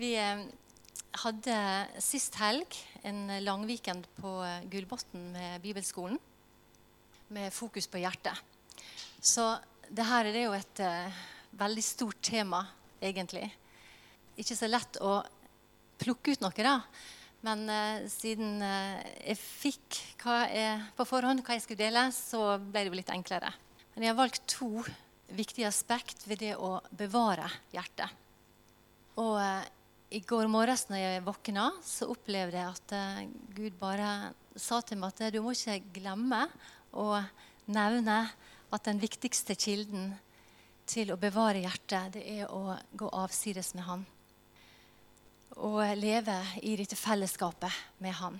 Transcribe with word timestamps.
Vi 0.00 0.14
eh, 0.16 0.44
hadde 1.24 1.56
sist 2.00 2.38
helg 2.40 2.78
en 3.04 3.26
langweekend 3.44 4.06
på 4.16 4.38
eh, 4.46 4.64
Gullbotn 4.72 5.26
med 5.34 5.60
Bibelskolen. 5.64 6.16
Med 7.32 7.52
fokus 7.52 7.88
på 7.88 8.00
hjertet. 8.00 8.36
Så 9.20 9.44
det 9.92 10.06
her 10.08 10.28
er 10.28 10.38
jo 10.42 10.54
et 10.56 10.80
uh, 10.84 11.20
veldig 11.56 11.84
stort 11.84 12.18
tema, 12.24 12.62
egentlig. 13.00 13.46
Ikke 14.40 14.56
så 14.56 14.68
lett 14.68 14.98
å 15.04 15.20
plukke 16.00 16.34
ut 16.34 16.44
noe, 16.44 16.64
da. 16.64 16.78
Men 17.42 17.64
eh, 17.70 18.04
siden 18.10 18.62
eh, 18.62 19.00
jeg 19.32 19.38
fikk 19.40 19.98
jeg, 20.22 20.76
på 20.94 21.06
forhånd 21.08 21.42
hva 21.42 21.56
jeg 21.56 21.64
skulle 21.64 21.82
dele, 21.82 22.04
så 22.14 22.56
ble 22.62 22.84
det 22.84 22.92
jo 22.92 22.98
litt 23.00 23.10
enklere. 23.10 23.50
Men 23.94 24.06
jeg 24.06 24.12
har 24.12 24.20
valgt 24.20 24.44
to 24.50 24.84
viktige 25.32 25.66
aspekt 25.66 26.22
ved 26.28 26.42
det 26.44 26.52
å 26.54 26.76
bevare 26.94 27.48
hjertet. 27.74 28.14
Og 29.18 29.36
i 30.12 30.20
går 30.28 30.48
morges 30.50 30.84
når 30.90 31.00
jeg 31.00 31.24
våkna, 31.24 31.70
så 31.84 32.10
opplevde 32.12 32.58
jeg 32.58 32.68
at 32.76 32.94
uh, 32.96 33.20
Gud 33.56 33.76
bare 33.80 34.32
sa 34.60 34.82
til 34.84 35.00
meg 35.00 35.14
at 35.14 35.32
du 35.32 35.40
må 35.44 35.54
ikke 35.56 35.78
glemme 35.94 36.44
å 36.92 37.22
nevne 37.72 38.18
at 38.72 38.84
den 38.88 39.00
viktigste 39.00 39.56
kilden 39.56 40.10
til 40.88 41.14
å 41.14 41.20
bevare 41.20 41.62
hjertet, 41.62 42.18
det 42.18 42.24
er 42.28 42.50
å 42.52 42.76
gå 42.92 43.08
avsides 43.22 43.72
med 43.78 43.86
Han. 43.86 44.02
Og 45.62 45.80
leve 45.96 46.36
i 46.64 46.74
dette 46.76 46.98
fellesskapet 46.98 47.72
med 48.02 48.16
Han. 48.20 48.36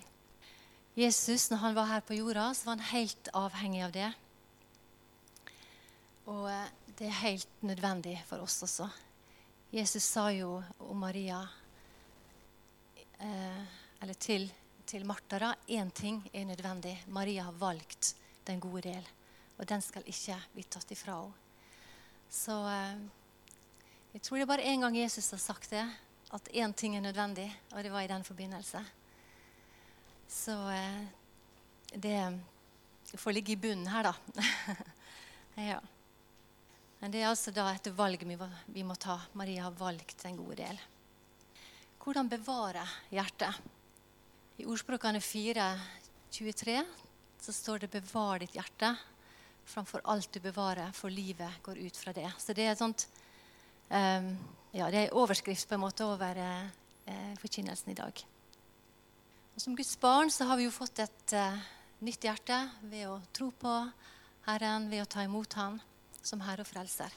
Jesus, 0.93 1.47
når 1.49 1.61
han 1.63 1.77
var 1.77 1.89
her 1.89 2.05
på 2.05 2.19
jorda, 2.19 2.51
så 2.53 2.67
var 2.67 2.77
han 2.77 2.91
helt 2.91 3.29
avhengig 3.33 3.81
av 3.81 3.95
det. 3.95 4.11
Og 6.29 6.45
uh, 6.45 6.69
det 6.99 7.09
er 7.09 7.19
helt 7.23 7.65
nødvendig 7.65 8.19
for 8.29 8.45
oss 8.45 8.61
også. 8.61 8.91
Jesus 9.73 10.05
sa 10.05 10.27
jo 10.29 10.59
om 10.85 10.99
Maria 11.01 11.39
eh, 11.41 11.62
eller 13.19 14.13
til, 14.19 14.49
til 14.85 15.05
da, 15.29 15.55
én 15.67 15.91
ting 15.91 16.29
er 16.33 16.45
nødvendig. 16.45 17.03
Maria 17.07 17.43
har 17.43 17.51
valgt 17.51 18.15
den 18.45 18.59
gode 18.59 18.81
del, 18.81 19.07
og 19.57 19.67
den 19.67 19.81
skal 19.81 20.03
ikke 20.05 20.37
bli 20.53 20.63
tatt 20.63 20.91
ifra 20.91 21.21
henne. 21.21 21.33
Så 22.33 22.55
eh, 22.67 22.97
jeg 24.13 24.21
tror 24.21 24.37
det 24.37 24.43
er 24.43 24.49
bare 24.49 24.65
én 24.65 24.81
gang 24.81 24.97
Jesus 24.97 25.31
har 25.31 25.37
sagt 25.37 25.69
det, 25.69 25.85
at 26.33 26.49
én 26.49 26.73
ting 26.73 26.95
er 26.95 27.01
nødvendig, 27.01 27.47
og 27.71 27.83
det 27.83 27.91
var 27.91 28.01
i 28.01 28.09
den 28.09 28.23
forbindelse. 28.23 28.81
Så 30.27 30.55
eh, 30.73 31.03
det 31.93 32.39
får 33.17 33.31
ligge 33.33 33.53
i 33.53 33.55
bunnen 33.55 33.87
her, 33.87 34.09
da. 34.09 34.13
ja. 35.71 35.79
Men 36.99 37.11
det 37.11 37.21
er 37.21 37.29
altså 37.29 37.51
da 37.51 37.67
et 37.73 37.91
valg 37.93 38.25
vi 38.65 38.83
må 38.83 38.95
ta. 38.95 39.19
Maria 39.33 39.67
har 39.67 39.77
valgt 39.77 40.23
den 40.23 40.37
gode 40.39 40.57
del. 40.63 40.79
Hvordan 42.03 42.27
bevare 42.27 42.81
hjertet? 43.15 43.55
I 44.59 44.65
ordspråkene 44.67 45.21
4, 45.23 45.67
23 46.35 46.81
så 47.39 47.53
står 47.55 47.79
det 47.79 47.89
'bevar 47.93 48.39
ditt 48.39 48.57
hjerte' 48.57 48.97
framfor 49.63 50.01
alt 50.03 50.33
du 50.33 50.39
bevarer, 50.39 50.91
for 50.91 51.09
livet 51.09 51.63
går 51.63 51.77
ut 51.77 51.97
fra 51.97 52.11
det. 52.11 52.27
Så 52.37 52.53
det 52.53 52.67
er, 52.67 52.75
sånt, 52.75 53.07
um, 53.89 54.37
ja, 54.73 54.89
er 54.91 55.13
overskrift 55.13 55.69
på 55.69 55.75
en 55.75 55.79
måte 55.79 56.03
over 56.03 56.35
uh, 56.35 57.35
forkynnelsen 57.39 57.91
i 57.91 57.95
dag. 57.95 58.25
Og 59.55 59.61
som 59.61 59.75
Guds 59.75 59.95
barn 59.95 60.29
så 60.29 60.43
har 60.43 60.57
vi 60.57 60.67
jo 60.67 60.75
fått 60.75 60.99
et 60.99 61.33
uh, 61.33 61.57
nytt 62.01 62.23
hjerte 62.23 62.69
ved 62.81 63.07
å 63.07 63.21
tro 63.31 63.51
på 63.51 63.91
Herren, 64.45 64.89
ved 64.89 65.01
å 65.01 65.05
ta 65.05 65.23
imot 65.23 65.53
Han 65.53 65.79
som 66.21 66.41
Herre 66.41 66.67
og 66.67 66.67
Frelser. 66.67 67.15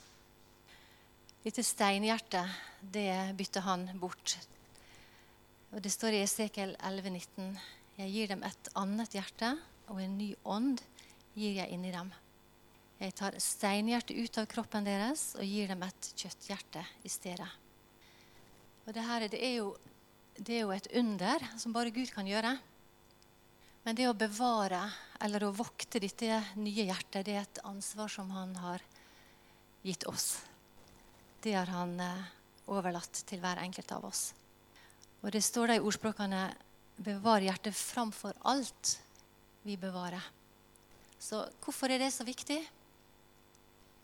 Dette 1.42 1.62
steinhjertet 1.62 2.47
det 2.81 3.34
bytter 3.34 3.67
han 3.67 3.91
bort 3.98 4.39
og 5.77 5.83
Det 5.85 5.91
står 5.93 6.15
i 6.17 6.23
Esekiel 6.25 6.71
11,19.: 6.81 7.51
Jeg 7.99 8.09
gir 8.09 8.31
dem 8.31 8.43
et 8.49 8.69
annet 8.81 9.13
hjerte, 9.13 9.51
og 9.93 9.99
en 10.01 10.15
ny 10.17 10.31
ånd 10.49 10.81
gir 11.37 11.59
jeg 11.59 11.69
inni 11.69 11.91
dem. 11.92 12.09
Jeg 12.97 13.13
tar 13.13 13.37
steinhjertet 13.37 14.17
ut 14.17 14.39
av 14.41 14.47
kroppen 14.48 14.86
deres 14.89 15.35
og 15.36 15.45
gir 15.45 15.69
dem 15.69 15.85
et 15.85 16.09
kjøtthjerte 16.17 16.81
i 17.05 17.13
stedet. 17.13 17.48
Og 18.86 18.95
det, 18.97 19.05
her, 19.05 19.27
det, 19.29 19.36
er 19.36 19.53
jo, 19.59 19.75
det 20.39 20.57
er 20.57 20.65
jo 20.65 20.73
et 20.73 20.89
under 20.97 21.45
som 21.61 21.77
bare 21.77 21.92
Gud 21.92 22.09
kan 22.15 22.25
gjøre. 22.25 22.55
Men 23.85 24.01
det 24.01 24.09
å 24.09 24.17
bevare 24.17 24.81
eller 25.20 25.45
å 25.45 25.53
vokte 25.53 26.01
dette 26.01 26.41
nye 26.57 26.89
hjertet, 26.89 27.27
det 27.29 27.36
er 27.36 27.45
et 27.45 27.63
ansvar 27.69 28.09
som 28.09 28.33
han 28.33 28.57
har 28.65 28.81
gitt 29.85 30.09
oss. 30.09 30.41
Det 31.45 31.53
har 31.53 31.69
han 31.69 31.95
eh, 32.01 32.27
overlatt 32.73 33.27
til 33.29 33.45
hver 33.45 33.61
enkelt 33.61 33.92
av 33.92 34.09
oss. 34.09 34.31
Og 35.27 35.33
det 35.35 35.42
står 35.42 35.73
da 35.73 35.75
i 35.75 35.83
ordspråkene 35.83 36.55
'bevar 37.03 37.42
hjertet 37.42 37.75
framfor 37.75 38.37
alt 38.47 39.01
vi 39.67 39.75
bevarer'. 39.77 40.23
Så 41.19 41.48
hvorfor 41.64 41.91
er 41.91 41.98
det 41.98 42.13
så 42.14 42.25
viktig? 42.25 42.61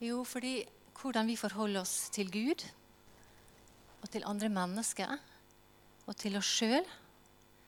Jo, 0.00 0.24
fordi 0.24 0.64
hvordan 0.98 1.26
vi 1.26 1.36
forholder 1.36 1.80
oss 1.80 2.10
til 2.10 2.30
Gud 2.30 2.64
og 4.02 4.10
til 4.10 4.26
andre 4.26 4.48
mennesker 4.48 5.14
og 6.06 6.16
til 6.16 6.36
oss 6.36 6.50
sjøl, 6.58 6.84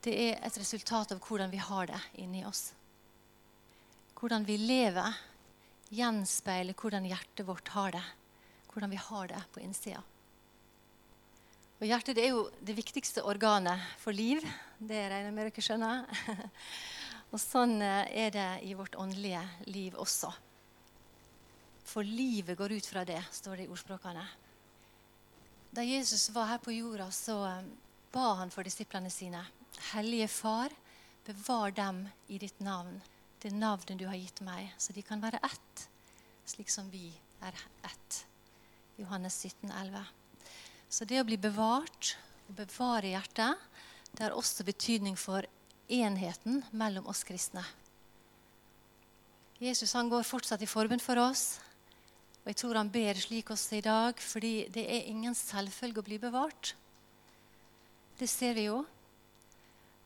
det 0.03 0.14
er 0.19 0.43
et 0.43 0.59
resultat 0.59 1.12
av 1.12 1.20
hvordan 1.22 1.50
vi 1.50 1.62
har 1.62 1.87
det 1.87 2.00
inni 2.14 2.44
oss. 2.44 2.72
Hvordan 4.19 4.44
vi 4.44 4.56
lever, 4.56 5.14
gjenspeiler 5.94 6.75
hvordan 6.75 7.06
hjertet 7.06 7.47
vårt 7.47 7.69
har 7.69 7.93
det. 7.93 8.04
Hvordan 8.72 8.91
vi 8.91 8.97
har 8.97 9.31
det 9.31 9.44
på 9.54 9.62
innsida. 9.62 10.03
Og 11.84 11.90
Hjertet 11.90 12.16
er 12.16 12.30
jo 12.32 12.46
det 12.64 12.72
viktigste 12.78 13.20
organet 13.28 13.76
for 14.00 14.16
liv. 14.16 14.38
Det 14.80 15.02
regner 15.04 15.26
jeg 15.28 15.34
med 15.36 15.50
dere 15.50 15.64
skjønner. 15.66 16.22
Og 17.36 17.42
sånn 17.42 17.74
eh, 17.84 18.08
er 18.24 18.30
det 18.32 18.46
i 18.64 18.70
vårt 18.72 18.96
åndelige 18.96 19.42
liv 19.68 19.98
også. 20.00 20.30
For 21.84 22.08
livet 22.08 22.56
går 22.56 22.72
ut 22.78 22.88
fra 22.88 23.04
det, 23.04 23.18
står 23.36 23.60
det 23.60 23.66
i 23.66 23.74
ordspråkene. 23.76 24.24
Da 25.76 25.84
Jesus 25.84 26.30
var 26.32 26.54
her 26.54 26.64
på 26.64 26.72
jorda, 26.72 27.10
så 27.12 27.36
eh, 27.50 27.68
ba 28.16 28.32
han 28.40 28.56
for 28.56 28.64
disiplene 28.64 29.12
sine. 29.12 29.44
Hellige 29.92 30.32
Far, 30.38 30.72
bevar 31.28 31.76
dem 31.76 32.06
i 32.32 32.40
ditt 32.40 32.64
navn, 32.64 32.96
det 33.44 33.52
navnet 33.52 34.00
du 34.00 34.08
har 34.08 34.16
gitt 34.16 34.40
meg, 34.40 34.72
så 34.80 34.96
de 34.96 35.04
kan 35.04 35.20
være 35.20 35.44
ett, 35.52 35.88
slik 36.48 36.72
som 36.72 36.88
vi 36.88 37.10
er 37.44 37.64
ett. 37.84 38.24
Johannes 38.96 39.42
17, 39.44 39.68
11. 39.68 40.23
Så 40.94 41.03
det 41.10 41.19
å 41.19 41.27
bli 41.27 41.34
bevart, 41.41 42.12
å 42.47 42.55
bevare 42.55 43.10
hjertet, 43.10 43.59
det 44.15 44.22
har 44.22 44.34
også 44.38 44.62
betydning 44.62 45.16
for 45.19 45.43
enheten 45.91 46.60
mellom 46.71 47.09
oss 47.10 47.25
kristne. 47.27 47.65
Jesus 49.59 49.97
han 49.99 50.10
går 50.12 50.22
fortsatt 50.28 50.62
i 50.62 50.69
forbund 50.71 51.03
for 51.03 51.19
oss. 51.19 51.59
Og 52.44 52.53
jeg 52.53 52.59
tror 52.60 52.78
han 52.78 52.93
ber 52.94 53.19
slik 53.19 53.50
også 53.50 53.81
i 53.81 53.82
dag, 53.82 54.22
fordi 54.22 54.69
det 54.71 54.84
er 54.87 55.10
ingen 55.10 55.34
selvfølge 55.34 56.05
å 56.05 56.06
bli 56.06 56.21
bevart. 56.22 56.77
Det 58.21 58.31
ser 58.31 58.55
vi 58.55 58.69
jo. 58.69 58.84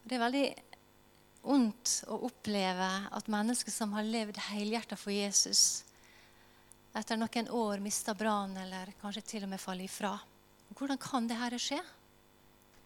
Det 0.08 0.16
er 0.16 0.24
veldig 0.24 0.46
ondt 1.52 1.98
å 2.08 2.22
oppleve 2.30 2.88
at 3.12 3.28
mennesker 3.28 3.76
som 3.76 3.92
har 3.98 4.08
levd 4.08 4.40
helhjertet 4.48 4.96
for 4.96 5.12
Jesus, 5.12 5.84
etter 6.96 7.20
noen 7.20 7.52
år 7.52 7.84
mister 7.84 8.16
brannen 8.16 8.64
eller 8.64 8.96
kanskje 9.02 9.26
til 9.34 9.44
og 9.44 9.52
med 9.52 9.60
faller 9.60 9.84
ifra. 9.84 10.16
Hvordan 10.78 10.98
kan 11.02 11.26
dette 11.26 11.58
skje? 11.58 11.80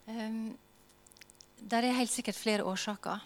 Um, 0.08 0.54
der 1.60 1.84
det 1.84 1.90
er 1.90 1.98
helt 2.00 2.10
sikkert 2.10 2.38
flere 2.40 2.64
årsaker. 2.64 3.20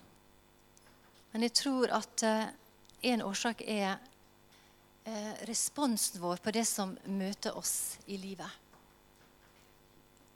Men 1.32 1.46
jeg 1.46 1.54
tror 1.54 1.92
at 1.94 2.24
uh, 2.26 2.48
en 3.06 3.22
årsak 3.22 3.62
er 3.62 3.94
uh, 5.06 5.34
responsen 5.46 6.18
vår 6.20 6.42
på 6.42 6.54
det 6.56 6.66
som 6.66 6.96
møter 7.06 7.54
oss 7.54 7.96
i 8.10 8.18
livet. 8.18 8.50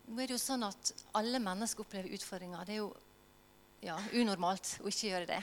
Nå 0.07 0.23
er 0.23 0.31
det 0.31 0.39
jo 0.39 0.43
sånn 0.43 0.63
at 0.67 0.95
Alle 1.19 1.43
mennesker 1.43 1.83
opplever 1.83 2.15
utfordringer. 2.15 2.63
Det 2.67 2.77
er 2.77 2.85
jo 2.85 2.93
ja, 3.83 3.99
unormalt 4.15 4.77
å 4.85 4.91
ikke 4.91 5.11
gjøre 5.11 5.31
det. 5.31 5.43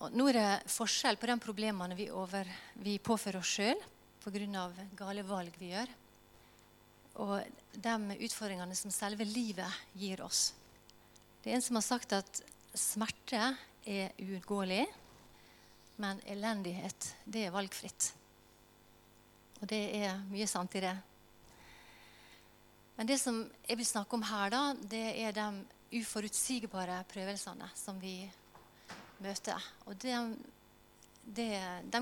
Og 0.00 0.16
nå 0.16 0.30
er 0.32 0.38
det 0.38 0.72
forskjell 0.72 1.20
på 1.20 1.28
de 1.28 1.36
problemene 1.44 1.96
vi, 1.98 2.08
over, 2.10 2.48
vi 2.80 2.96
påfører 2.98 3.44
oss 3.44 3.58
sjøl 3.58 3.88
pga. 4.22 4.70
gale 4.96 5.22
valg 5.26 5.54
vi 5.58 5.72
gjør, 5.74 5.90
og 7.20 7.42
de 7.72 8.16
utfordringene 8.24 8.76
som 8.76 8.92
selve 8.94 9.26
livet 9.28 9.80
gir 9.98 10.22
oss. 10.24 10.52
Det 11.42 11.50
er 11.50 11.58
en 11.58 11.64
som 11.64 11.76
har 11.78 11.84
sagt 11.84 12.14
at 12.16 12.42
smerte 12.78 13.52
er 13.84 14.12
uunngåelig, 14.22 14.84
men 16.00 16.20
elendighet, 16.30 17.12
det 17.24 17.46
er 17.46 17.54
valgfritt. 17.54 18.12
Og 19.60 19.68
det 19.70 19.82
er 20.02 20.22
mye 20.30 20.48
sant 20.50 20.74
i 20.78 20.82
det. 20.82 20.94
Men 22.96 23.08
det 23.08 23.18
som 23.20 23.42
jeg 23.66 23.78
vil 23.78 23.88
snakke 23.88 24.16
om 24.16 24.24
her, 24.26 24.52
da, 24.52 24.62
det 24.74 25.04
er 25.22 25.36
de 25.36 26.00
uforutsigbare 26.00 27.02
prøvelsene 27.10 27.68
som 27.76 27.98
vi 28.00 28.16
møter. 29.22 29.70
Og 29.86 29.98
de, 30.02 30.14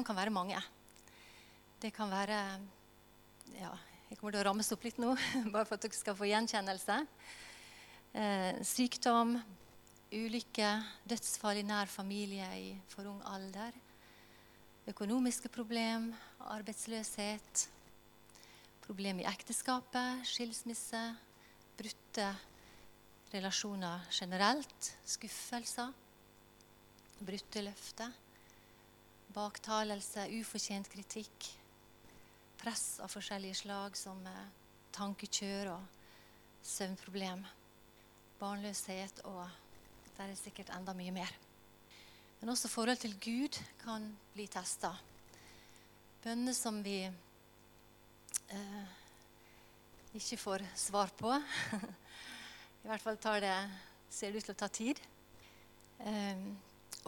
kan 0.04 0.16
være 0.16 0.34
mange. 0.34 0.60
Det 1.80 1.92
kan 1.96 2.10
være 2.12 2.40
ja, 3.56 3.72
Jeg 4.10 4.18
kommer 4.18 4.34
til 4.34 4.42
å 4.42 4.46
rammes 4.48 4.68
opp 4.74 4.82
litt 4.82 4.96
nå, 4.98 5.12
bare 5.54 5.62
for 5.68 5.76
at 5.76 5.84
dere 5.84 5.94
skal 5.94 6.16
få 6.18 6.26
gjenkjennelse. 6.26 6.94
Eh, 8.18 8.56
sykdom, 8.66 9.36
ulykke, 10.10 10.70
dødsfall 11.06 11.60
i 11.60 11.62
nær 11.62 11.86
familie 11.86 12.48
i 12.58 12.72
for 12.90 13.06
ung 13.06 13.20
alder. 13.30 13.76
Økonomiske 14.90 15.52
problem, 15.54 16.08
arbeidsløshet. 16.42 17.68
Problem 18.82 19.22
i 19.22 19.28
ekteskapet, 19.30 20.26
skilsmisse, 20.26 21.04
brutte 21.78 22.32
relasjoner 23.30 24.10
generelt. 24.10 24.90
Skuffelser, 25.06 25.94
brutte 27.22 27.62
løfter. 27.62 28.10
Baktalelse, 29.38 30.26
ufortjent 30.40 30.90
kritikk 30.90 31.52
press 32.60 33.00
av 33.00 33.08
forskjellige 33.08 33.62
slag, 33.62 33.96
som 33.96 34.20
eh, 34.28 34.48
tankekjør 34.92 35.72
og 35.72 35.82
søvnproblem, 36.66 37.44
barnløshet 38.40 39.22
og 39.28 39.44
det 40.16 40.26
er 40.26 40.36
sikkert 40.36 40.72
enda 40.76 40.92
mye 40.96 41.12
mer. 41.14 41.30
Men 42.40 42.52
også 42.52 42.68
forhold 42.68 43.00
til 43.00 43.14
Gud 43.20 43.56
kan 43.80 44.04
bli 44.34 44.46
testa. 44.52 44.92
Bønner 46.20 46.56
som 46.56 46.82
vi 46.84 46.98
eh, 47.04 48.84
ikke 50.20 50.36
får 50.40 50.66
svar 50.76 51.12
på. 51.16 51.32
I 52.84 52.90
hvert 52.90 53.04
fall 53.04 53.16
det, 53.40 53.56
ser 54.12 54.32
det 54.32 54.40
ut 54.40 54.50
til 54.50 54.56
å 54.56 54.60
ta 54.60 54.68
tid. 54.68 55.00
Eh, 56.04 56.44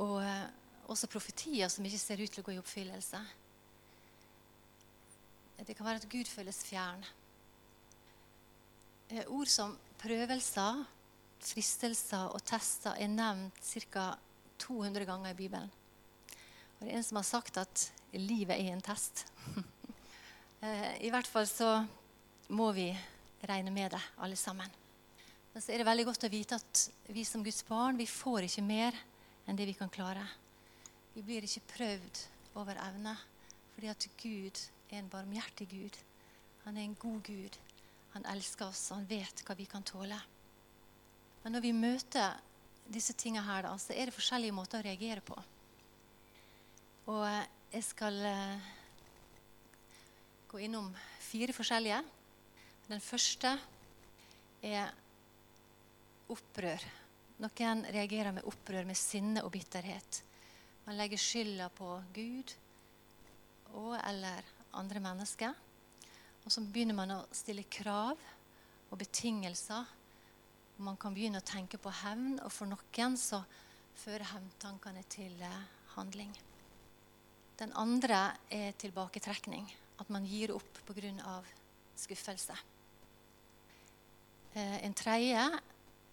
og 0.00 0.22
også 0.92 1.12
profetier 1.12 1.68
som 1.72 1.84
ikke 1.84 2.00
ser 2.00 2.24
ut 2.24 2.32
til 2.32 2.40
å 2.40 2.48
gå 2.48 2.56
i 2.56 2.60
oppfyllelse. 2.60 3.20
Det 5.66 5.76
kan 5.78 5.86
være 5.86 6.00
at 6.02 6.08
Gud 6.10 6.26
føles 6.26 6.58
fjern. 6.66 7.04
Eh, 9.12 9.22
ord 9.30 9.46
som 9.46 9.76
prøvelser, 10.00 10.80
fristelser 11.42 12.32
og 12.34 12.42
tester 12.46 12.96
er 12.98 13.10
nevnt 13.12 13.60
ca. 13.62 14.12
200 14.62 15.06
ganger 15.06 15.30
i 15.30 15.38
Bibelen. 15.38 15.70
Og 16.78 16.86
det 16.86 16.92
er 16.92 16.98
en 16.98 17.06
som 17.06 17.18
har 17.18 17.26
sagt 17.26 17.58
at 17.62 17.84
livet 18.14 18.56
er 18.56 18.72
en 18.72 18.84
test. 18.84 19.26
Eh, 20.62 20.92
I 21.02 21.08
hvert 21.10 21.26
fall 21.26 21.48
så 21.50 21.80
må 22.54 22.68
vi 22.70 22.84
regne 23.50 23.72
med 23.74 23.90
det, 23.90 23.98
alle 24.22 24.36
sammen. 24.38 24.70
Men 25.52 25.62
så 25.64 25.72
er 25.72 25.82
det 25.82 25.86
veldig 25.88 26.04
godt 26.06 26.26
å 26.28 26.30
vite 26.30 26.54
at 26.54 26.82
vi 27.10 27.24
som 27.26 27.42
Guds 27.42 27.64
barn 27.66 27.98
vi 27.98 28.06
får 28.06 28.46
ikke 28.46 28.62
mer 28.62 29.00
enn 29.42 29.58
det 29.58 29.66
vi 29.66 29.74
kan 29.74 29.90
klare. 29.90 30.22
Vi 31.16 31.24
blir 31.26 31.42
ikke 31.42 31.64
prøvd 31.72 32.20
over 32.62 32.78
evne 32.78 33.16
fordi 33.74 33.90
at 33.90 34.06
Gud 34.22 34.62
er 34.92 35.02
en 35.02 35.12
barmhjertig 35.12 35.68
Gud. 35.70 35.98
Han 36.64 36.76
er 36.76 36.86
en 36.86 36.96
god 37.00 37.22
Gud. 37.26 37.58
Han 38.12 38.26
elsker 38.34 38.68
oss, 38.68 38.90
og 38.90 39.00
han 39.00 39.08
vet 39.08 39.42
hva 39.46 39.56
vi 39.56 39.66
kan 39.68 39.84
tåle. 39.86 40.18
Men 41.42 41.56
når 41.56 41.64
vi 41.64 41.72
møter 41.74 42.36
disse 42.92 43.14
tingene 43.18 43.46
her, 43.46 43.64
da, 43.64 43.72
så 43.80 43.94
er 43.96 44.08
det 44.08 44.16
forskjellige 44.16 44.54
måter 44.54 44.82
å 44.82 44.86
reagere 44.86 45.24
på. 45.24 45.36
Og 47.10 47.24
jeg 47.72 47.86
skal 47.86 48.18
eh, 48.28 48.72
gå 50.52 50.60
innom 50.66 50.90
fire 51.24 51.56
forskjellige. 51.56 52.02
Den 52.90 53.00
første 53.02 53.56
er 54.62 54.92
opprør. 56.32 56.84
Noen 57.42 57.86
reagerer 57.90 58.36
med 58.36 58.46
opprør, 58.46 58.84
med 58.86 58.98
sinne 58.98 59.42
og 59.42 59.54
bitterhet. 59.54 60.20
Man 60.84 60.98
legger 60.98 61.18
skylda 61.18 61.70
på 61.74 61.94
Gud 62.14 62.52
og 63.72 63.96
eller 63.96 64.51
andre 64.78 65.02
mennesker. 65.02 65.54
Og 66.42 66.52
så 66.52 66.62
begynner 66.64 66.96
man 66.96 67.14
å 67.14 67.24
stille 67.34 67.64
krav 67.70 68.18
og 68.90 68.98
betingelser. 69.00 69.86
Man 70.82 70.98
kan 71.00 71.14
begynne 71.14 71.42
å 71.42 71.46
tenke 71.46 71.78
på 71.78 71.92
hevn, 72.02 72.38
og 72.42 72.50
for 72.52 72.70
noen 72.70 73.18
så 73.20 73.42
fører 74.02 74.26
hevntankene 74.32 75.04
til 75.12 75.36
eh, 75.44 75.62
handling. 75.94 76.32
Den 77.60 77.74
andre 77.78 78.32
er 78.50 78.72
tilbaketrekning. 78.80 79.68
At 80.00 80.08
man 80.10 80.24
gir 80.26 80.54
opp 80.54 80.80
pga. 80.88 81.42
skuffelse. 81.96 82.56
Eh, 84.54 84.84
en 84.84 84.94
tredje 84.94 85.44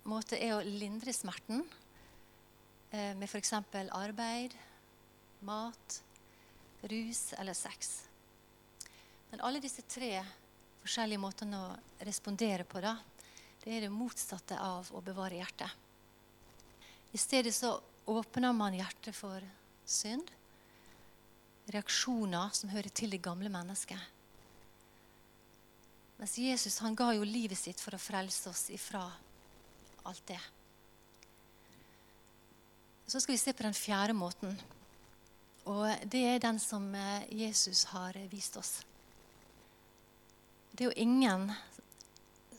måte 0.04 0.38
er 0.38 0.54
å 0.54 0.64
lindre 0.64 1.14
smerten 1.14 1.64
eh, 2.92 3.16
med 3.16 3.26
f.eks. 3.26 3.54
arbeid, 3.92 4.54
mat, 5.42 6.02
rus 6.84 7.34
eller 7.40 7.54
sex. 7.54 8.09
Men 9.30 9.44
alle 9.46 9.62
disse 9.62 9.86
tre 9.86 10.18
forskjellige 10.82 11.22
måtene 11.22 11.60
å 11.62 12.06
respondere 12.08 12.66
på, 12.66 12.82
da, 12.82 12.96
det 13.64 13.76
er 13.76 13.86
det 13.86 13.94
motsatte 13.94 14.58
av 14.62 14.90
å 14.96 15.02
bevare 15.06 15.38
hjertet. 15.38 15.70
I 17.12 17.18
stedet 17.18 17.54
så 17.56 17.76
åpner 18.10 18.54
man 18.54 18.78
hjertet 18.78 19.16
for 19.18 19.44
synd, 19.86 20.30
reaksjoner 21.70 22.54
som 22.54 22.72
hører 22.74 22.90
til 22.94 23.14
det 23.14 23.22
gamle 23.22 23.52
mennesket. 23.54 24.00
Mens 26.20 26.38
Jesus 26.38 26.80
han 26.84 26.98
ga 26.98 27.14
jo 27.16 27.24
livet 27.24 27.58
sitt 27.58 27.80
for 27.80 27.96
å 27.96 28.02
frelse 28.02 28.50
oss 28.50 28.66
ifra 28.74 29.06
alt 30.10 30.26
det. 30.28 30.40
Så 33.10 33.22
skal 33.22 33.34
vi 33.34 33.42
se 33.42 33.54
på 33.54 33.66
den 33.66 33.78
fjerde 33.78 34.14
måten. 34.14 34.58
Og 35.70 35.86
det 36.12 36.22
er 36.26 36.42
den 36.44 36.60
som 36.62 36.84
eh, 36.96 37.26
Jesus 37.34 37.86
har 37.94 38.18
vist 38.30 38.58
oss. 38.58 38.80
Det 40.80 40.86
er 40.86 40.94
jo 40.94 41.04
ingen 41.04 41.50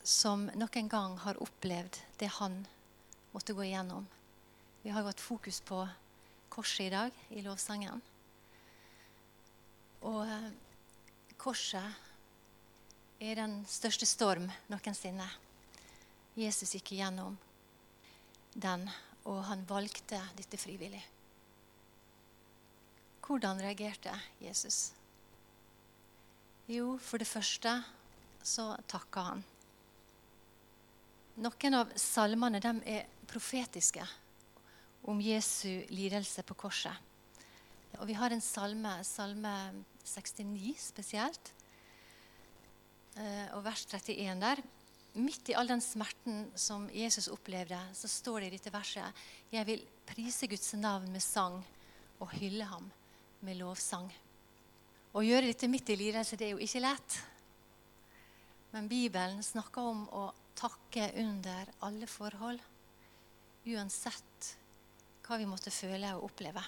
som 0.05 0.43
noen 0.53 0.89
gang 0.93 1.15
har 1.23 1.39
opplevd 1.41 1.95
det 2.21 2.27
han 2.35 2.59
måtte 3.31 3.55
gå 3.57 3.63
igjennom. 3.65 4.03
Vi 4.83 4.91
har 4.93 5.01
jo 5.01 5.07
hatt 5.09 5.23
fokus 5.23 5.57
på 5.65 5.79
korset 6.53 6.83
i 6.83 6.91
dag 6.93 7.15
i 7.33 7.41
lovsangen. 7.41 8.03
Og 10.05 10.19
eh, 10.21 10.51
korset 11.41 11.97
er 13.25 13.39
den 13.39 13.55
største 13.65 14.05
storm 14.05 14.45
noensinne. 14.69 15.25
Jesus 16.37 16.75
gikk 16.77 16.91
igjennom 16.93 17.39
den, 18.53 18.85
og 19.25 19.39
han 19.47 19.65
valgte 19.65 20.19
dette 20.37 20.59
frivillig. 20.61 21.01
Hvordan 23.25 23.65
reagerte 23.65 24.13
Jesus? 24.45 24.91
Jo, 26.69 26.99
for 27.01 27.17
det 27.17 27.27
første 27.27 27.73
så 28.43 28.73
takker 28.89 29.27
han. 29.31 29.43
Noen 31.41 31.77
av 31.77 31.93
salmene 31.95 32.59
er 32.85 33.07
profetiske 33.29 34.03
om 35.09 35.21
Jesu 35.23 35.85
lidelse 35.89 36.43
på 36.45 36.57
korset. 36.59 36.93
Og 37.99 38.07
vi 38.07 38.15
har 38.15 38.31
en 38.31 38.43
salme, 38.43 38.91
salme 39.07 39.53
69 40.05 40.75
spesielt, 40.79 41.51
eh, 43.15 43.47
og 43.55 43.63
vers 43.65 43.85
31 43.85 44.39
der. 44.41 44.61
Midt 45.13 45.49
i 45.51 45.55
all 45.59 45.67
den 45.67 45.81
smerten 45.83 46.45
som 46.55 46.87
Jesus 46.93 47.27
opplevde, 47.27 47.79
så 47.93 48.07
står 48.07 48.39
det 48.39 48.47
i 48.47 48.55
dette 48.55 48.71
verset 48.71 49.23
Jeg 49.51 49.67
vil 49.67 49.83
prise 50.07 50.47
Guds 50.47 50.73
navn 50.79 51.11
med 51.11 51.21
sang 51.21 51.59
og 52.19 52.31
hylle 52.37 52.63
ham 52.63 52.87
med 53.41 53.59
lovsang. 53.59 54.07
Å 55.11 55.19
gjøre 55.25 55.49
dette 55.49 55.67
midt 55.67 55.89
i 55.91 55.97
lidelse, 55.99 56.37
det 56.39 56.47
er 56.47 56.53
jo 56.55 56.63
ikke 56.63 56.85
lett. 56.85 57.17
Men 58.71 58.87
Bibelen 58.87 59.43
snakker 59.43 59.81
om 59.81 60.05
å 60.15 60.29
takke 60.55 61.09
under 61.19 61.67
alle 61.83 62.07
forhold. 62.07 62.59
Uansett 63.67 64.51
hva 65.25 65.37
vi 65.39 65.47
måtte 65.47 65.73
føle 65.73 66.13
og 66.15 66.29
oppleve. 66.29 66.63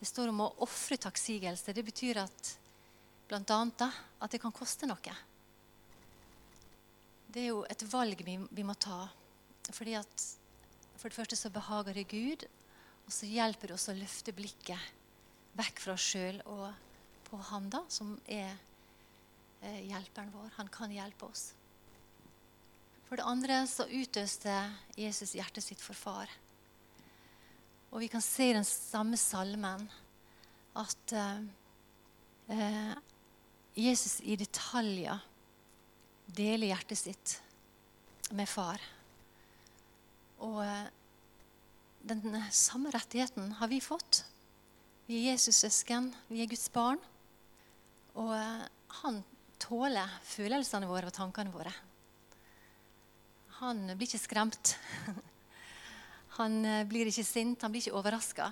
Det 0.00 0.08
står 0.08 0.32
om 0.32 0.42
å 0.42 0.52
ofre 0.66 0.98
takksigelse. 0.98 1.74
Det 1.76 1.84
betyr 1.86 2.22
at 2.24 2.54
blant 3.30 3.52
at 3.54 4.30
det 4.32 4.40
kan 4.42 4.52
koste 4.52 4.88
noe. 4.90 5.14
Det 7.30 7.44
er 7.44 7.52
jo 7.52 7.60
et 7.70 7.84
valg 7.92 8.22
vi, 8.26 8.34
vi 8.50 8.64
må 8.66 8.74
ta. 8.74 9.04
Fordi 9.70 9.94
at 9.94 10.28
For 11.00 11.08
det 11.08 11.16
første 11.16 11.36
så 11.38 11.48
behager 11.48 11.94
det 11.96 12.10
Gud, 12.10 12.42
og 13.06 13.12
så 13.14 13.24
hjelper 13.24 13.70
det 13.70 13.76
oss 13.78 13.88
å 13.88 13.94
løfte 13.96 14.34
blikket 14.36 14.98
vekk 15.56 15.80
fra 15.80 15.94
oss 15.94 16.08
sjøl 16.10 16.42
og 16.44 16.66
på 17.30 17.38
Han, 17.48 17.70
da, 17.72 17.80
som 17.88 18.18
er 18.28 18.50
Eh, 18.50 18.69
hjelperen 19.60 20.30
vår. 20.32 20.52
Han 20.56 20.70
kan 20.72 20.92
hjelpe 20.94 21.28
oss. 21.28 21.50
For 23.10 23.18
det 23.18 23.26
andre 23.26 23.64
så 23.66 23.88
utøste 23.90 24.54
Jesus 24.94 25.34
hjertet 25.34 25.64
sitt 25.66 25.80
for 25.82 25.98
far. 25.98 26.30
Og 27.90 28.04
vi 28.04 28.08
kan 28.12 28.22
se 28.22 28.50
i 28.50 28.54
den 28.54 28.66
samme 28.66 29.18
salmen 29.18 29.88
at 30.78 31.14
eh, 31.18 31.40
eh, 32.54 32.92
Jesus 33.74 34.20
i 34.22 34.36
detaljer 34.38 35.18
deler 36.30 36.70
hjertet 36.70 37.00
sitt 37.00 37.34
med 38.30 38.46
far. 38.46 38.78
Og 40.46 40.62
eh, 40.62 40.86
den 42.06 42.38
samme 42.54 42.94
rettigheten 42.94 43.56
har 43.58 43.68
vi 43.74 43.82
fått. 43.82 44.22
Vi 45.10 45.18
er 45.18 45.34
Jesus' 45.34 45.58
søsken, 45.64 46.12
vi 46.30 46.44
er 46.44 46.50
Guds 46.50 46.70
barn. 46.70 47.02
Og 48.14 48.30
eh, 48.38 48.68
han 49.02 49.22
tåler 49.60 50.18
følelsene 50.26 50.88
våre 50.90 51.10
og 51.10 51.16
tankene 51.16 51.52
våre. 51.54 51.72
Han 53.60 53.84
blir 53.92 54.08
ikke 54.08 54.22
skremt. 54.22 54.74
Han 56.40 56.64
eh, 56.64 56.86
blir 56.88 57.10
ikke 57.10 57.26
sint, 57.26 57.60
han 57.60 57.72
blir 57.72 57.82
ikke 57.82 57.98
overraska. 57.98 58.46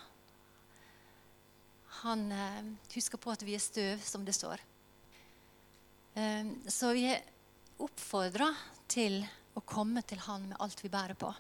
Han 2.03 2.27
eh, 2.35 2.67
husker 2.93 3.21
på 3.23 3.33
at 3.33 3.45
vi 3.47 3.55
er 3.57 3.62
støv, 3.62 4.03
som 4.05 4.27
det 4.27 4.35
står. 4.37 4.61
Eh, 6.19 6.50
så 6.69 6.91
vi 6.93 7.07
er 7.09 7.25
oppfordra 7.81 8.50
til 8.91 9.23
å 9.57 9.62
komme 9.65 10.03
til 10.07 10.21
Han 10.27 10.50
med 10.50 10.61
alt 10.61 10.83
vi 10.85 10.91
bærer 10.93 11.17
på. 11.19 11.31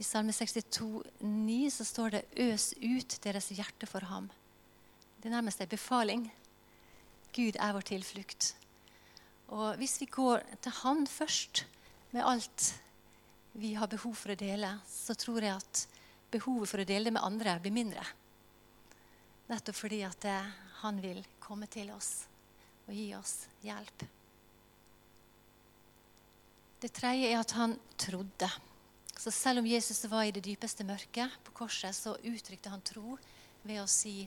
I 0.00 0.04
Salme 0.04 0.32
62, 0.34 1.04
62,9 1.20 1.70
så 1.70 1.84
står 1.86 2.10
det 2.10 2.22
'Øs 2.34 2.72
ut 2.80 3.18
deres 3.22 3.52
hjerte 3.54 3.86
for 3.86 4.00
ham'. 4.00 4.30
Det 5.20 5.28
er 5.28 5.36
nærmest 5.36 5.60
en 5.60 5.68
befaling. 5.68 6.32
Gud 7.32 7.56
er 7.56 7.72
vår 7.72 7.86
tilflukt. 7.88 8.52
Og 9.52 9.76
hvis 9.80 9.98
vi 10.00 10.08
går 10.12 10.44
til 10.64 10.74
Han 10.82 11.06
først 11.08 11.64
med 12.12 12.24
alt 12.24 12.72
vi 13.52 13.74
har 13.76 13.88
behov 13.88 14.14
for 14.16 14.32
å 14.32 14.38
dele, 14.38 14.68
så 14.88 15.16
tror 15.16 15.44
jeg 15.44 15.56
at 15.56 15.84
behovet 16.32 16.70
for 16.70 16.80
å 16.80 16.88
dele 16.88 17.10
det 17.10 17.16
med 17.16 17.24
andre 17.24 17.58
blir 17.60 17.74
mindre. 17.74 18.04
Nettopp 19.50 19.76
fordi 19.76 20.00
at 20.06 20.24
han 20.80 21.00
vil 21.04 21.20
komme 21.42 21.68
til 21.68 21.90
oss 21.92 22.24
og 22.86 22.94
gi 22.96 23.10
oss 23.16 23.34
hjelp. 23.64 24.04
Det 26.82 26.90
tredje 26.96 27.28
er 27.30 27.38
at 27.38 27.52
han 27.54 27.76
trodde. 28.00 28.48
Så 29.14 29.30
selv 29.30 29.60
om 29.60 29.68
Jesus 29.68 30.02
var 30.10 30.24
i 30.26 30.32
det 30.34 30.42
dypeste 30.42 30.84
mørket 30.84 31.36
på 31.46 31.54
korset, 31.60 31.94
så 31.94 32.16
uttrykte 32.26 32.72
han 32.72 32.82
tro 32.82 33.18
ved 33.62 33.78
å 33.78 33.86
si 33.86 34.24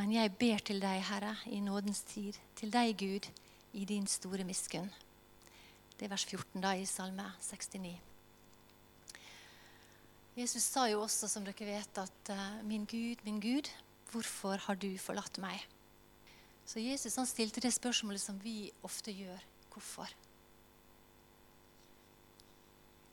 Men 0.00 0.14
jeg 0.14 0.32
ber 0.40 0.62
til 0.64 0.78
deg, 0.80 1.02
Herre, 1.10 1.34
i 1.52 1.58
nådens 1.60 1.98
tid, 2.08 2.38
til 2.56 2.70
deg, 2.72 2.94
Gud, 2.96 3.26
i 3.76 3.82
din 3.84 4.06
store 4.08 4.46
miskunn. 4.48 4.88
Det 5.98 6.06
er 6.06 6.12
vers 6.14 6.24
14 6.24 6.62
da 6.64 6.70
i 6.72 6.86
Salme 6.88 7.26
69. 7.44 7.92
Jesus 10.40 10.64
sa 10.64 10.86
jo 10.88 11.02
også, 11.04 11.28
som 11.28 11.44
dere 11.44 11.68
vet, 11.68 12.00
at 12.00 12.32
uh, 12.32 12.64
'Min 12.64 12.88
Gud, 12.88 13.20
min 13.28 13.40
Gud, 13.44 13.68
hvorfor 14.08 14.56
har 14.56 14.80
du 14.80 14.88
forlatt 14.96 15.36
meg?' 15.36 15.68
Så 16.64 16.80
Jesus 16.80 17.20
han 17.20 17.26
stilte 17.26 17.60
det 17.60 17.74
spørsmålet 17.74 18.24
som 18.24 18.40
vi 18.40 18.72
ofte 18.82 19.12
gjør. 19.12 19.44
Hvorfor? 19.68 20.08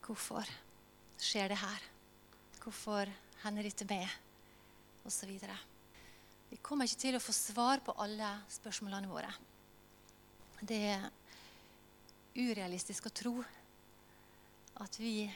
Hvorfor 0.05 0.47
skjer 1.19 1.51
det 1.51 1.57
her? 1.57 1.81
Hvorfor 2.63 3.11
hender 3.43 3.63
dette 3.63 3.85
med? 3.85 4.07
Og 5.03 5.11
så 5.11 5.27
videre. 5.27 5.57
Vi 6.47 6.59
kommer 6.63 6.87
ikke 6.87 7.01
til 7.01 7.17
å 7.17 7.23
få 7.23 7.33
svar 7.35 7.81
på 7.83 7.95
alle 7.99 8.29
spørsmålene 8.51 9.09
våre. 9.11 9.31
Det 10.61 10.77
er 10.93 11.09
urealistisk 12.37 13.09
å 13.09 13.15
tro 13.15 13.33
at 14.81 14.99
vi 15.01 15.27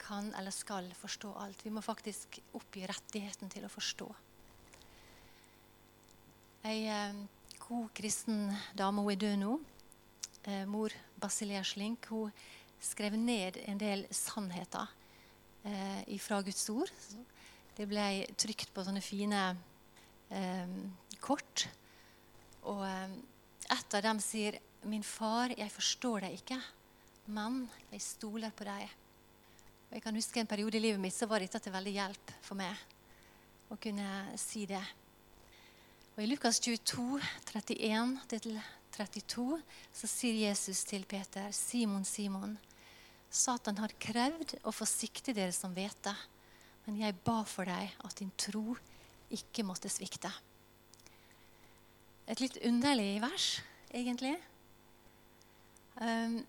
kan 0.00 0.28
eller 0.38 0.54
skal 0.54 0.90
forstå 0.98 1.32
alt. 1.40 1.64
Vi 1.64 1.72
må 1.72 1.82
faktisk 1.82 2.38
oppgi 2.58 2.84
rettigheten 2.86 3.50
til 3.52 3.66
å 3.66 3.72
forstå. 3.72 4.08
Ei 6.66 6.82
eh, 6.90 7.16
god 7.62 7.88
kristen 7.94 8.50
dame, 8.76 9.02
hun 9.02 9.12
er 9.14 9.20
død 9.22 9.38
nå, 9.40 9.54
eh, 10.50 10.64
mor 10.68 10.94
Basilea 11.22 11.62
Slink, 11.64 12.10
hun 12.10 12.34
skrev 12.82 13.16
ned 13.18 13.58
en 13.64 13.80
del 13.80 14.04
sannheter 14.14 14.90
eh, 15.64 16.18
fra 16.22 16.42
Guds 16.44 16.68
ord. 16.74 16.92
Det 17.76 17.86
ble 17.88 18.26
trykt 18.38 18.74
på 18.74 18.84
sånne 18.84 19.02
fine 19.04 19.42
eh, 20.30 20.76
kort. 21.20 21.66
Og 22.66 22.82
eh, 22.86 23.16
et 23.76 23.98
av 23.98 24.02
dem 24.02 24.22
sier 24.22 24.60
'Min 24.86 25.02
far, 25.02 25.50
jeg 25.50 25.72
forstår 25.72 26.20
deg 26.20 26.38
ikke, 26.38 26.60
men 27.26 27.68
jeg 27.90 28.00
stoler 28.00 28.52
på 28.54 28.64
deg'. 28.64 28.90
Og 29.88 29.94
jeg 29.94 30.02
kan 30.02 30.14
huske 30.14 30.40
En 30.40 30.46
periode 30.46 30.76
i 30.76 30.80
livet 30.80 31.00
mitt 31.00 31.14
så 31.14 31.26
var 31.26 31.40
dette 31.40 31.58
til 31.58 31.72
veldig 31.72 31.92
hjelp 31.92 32.30
for 32.42 32.54
meg 32.54 32.76
å 33.70 33.76
kunne 33.76 34.38
si 34.38 34.66
det. 34.66 34.82
Og 36.16 36.22
I 36.22 36.26
Lukas 36.26 36.60
22, 36.60 37.20
31-32 37.50 39.62
så 39.92 40.06
sier 40.06 40.48
Jesus 40.48 40.84
til 40.84 41.04
Peter, 41.04 41.52
Simon, 41.52 42.04
Simon, 42.04 42.58
Satan 43.30 43.76
har 43.82 43.92
krevd 44.00 44.56
å 44.64 44.72
få 44.72 44.86
sikte 44.88 45.34
dere 45.36 45.52
som 45.52 45.74
vet 45.74 45.98
det, 46.06 46.14
men 46.86 47.00
jeg 47.02 47.18
ba 47.26 47.42
for 47.44 47.68
deg 47.68 47.92
at 48.06 48.16
din 48.20 48.30
tro 48.38 48.76
ikke 49.34 49.64
måtte 49.66 49.90
svikte. 49.90 50.30
Et 52.26 52.42
litt 52.42 52.58
underlig 52.66 53.16
vers, 53.22 53.48
egentlig. 53.94 54.34
Um, 55.96 56.40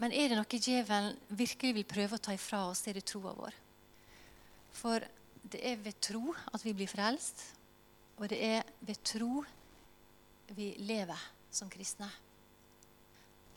men 0.00 0.14
er 0.16 0.30
det 0.30 0.38
noe 0.38 0.60
djevelen 0.60 1.16
virkelig 1.36 1.76
vil 1.76 1.88
prøve 1.88 2.16
å 2.16 2.22
ta 2.22 2.34
ifra 2.34 2.64
oss, 2.70 2.86
er 2.88 2.96
det 2.96 3.04
troa 3.10 3.34
vår. 3.36 3.56
For 4.80 5.04
det 5.50 5.60
er 5.66 5.80
ved 5.82 5.98
tro 6.00 6.34
at 6.52 6.64
vi 6.64 6.74
blir 6.76 6.90
frelst, 6.90 7.42
og 8.20 8.28
det 8.30 8.38
er 8.44 8.74
ved 8.86 9.02
tro 9.04 9.42
vi 10.56 10.72
lever 10.82 11.28
som 11.52 11.70
kristne. 11.72 12.08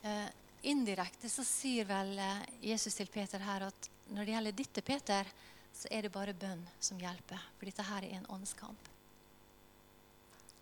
Uh, 0.03 0.27
indirekte 0.67 1.29
så 1.31 1.43
sier 1.48 1.88
vel 1.88 2.13
eh, 2.19 2.43
Jesus 2.72 2.95
til 2.95 3.10
Peter 3.12 3.41
her 3.43 3.65
at 3.67 3.89
når 4.13 4.25
det 4.25 4.36
gjelder 4.36 4.55
dette, 4.55 4.83
Peter, 4.86 5.29
så 5.74 5.89
er 5.92 6.06
det 6.06 6.13
bare 6.13 6.36
bønn 6.38 6.62
som 6.80 7.00
hjelper. 7.01 7.42
For 7.58 7.68
dette 7.68 7.86
her 7.88 8.06
er 8.06 8.18
en 8.20 8.30
åndskamp. 8.32 8.89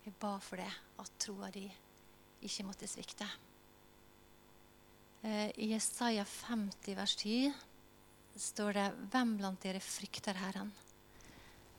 Jeg 0.02 0.14
ba 0.18 0.34
for 0.42 0.58
det, 0.58 0.70
at 0.98 1.18
troa 1.22 1.50
di 1.54 1.66
ikke 2.42 2.64
måtte 2.66 2.88
svikte. 2.90 3.28
Eh, 5.22 5.52
I 5.62 5.70
Jesaja 5.70 6.24
50, 6.26 6.96
vers 6.98 7.14
10 7.20 7.52
står 8.42 8.72
det 8.78 8.88
Hvem 9.12 9.36
blant 9.38 9.62
dere 9.62 9.82
frykter 9.84 10.40
Herren? 10.40 10.72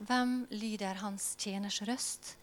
Hvem 0.03 0.45
lyder 0.53 1.01
Hans 1.03 1.33
tjeners 1.35 1.81
røst? 1.83 2.35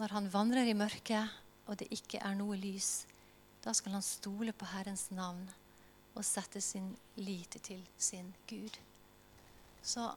Når 0.00 0.16
han 0.16 0.28
vandrer 0.32 0.66
i 0.66 0.74
mørket 0.74 1.38
og 1.68 1.78
det 1.78 1.90
ikke 1.94 2.18
er 2.24 2.34
noe 2.34 2.58
lys, 2.58 3.04
da 3.62 3.74
skal 3.76 3.94
han 3.98 4.04
stole 4.04 4.54
på 4.56 4.66
Herrens 4.72 5.10
navn 5.14 5.44
og 6.16 6.24
sette 6.26 6.62
sin 6.64 6.90
lit 7.20 7.60
til 7.62 7.82
sin 7.98 8.32
Gud. 8.50 8.78
Så 9.82 10.08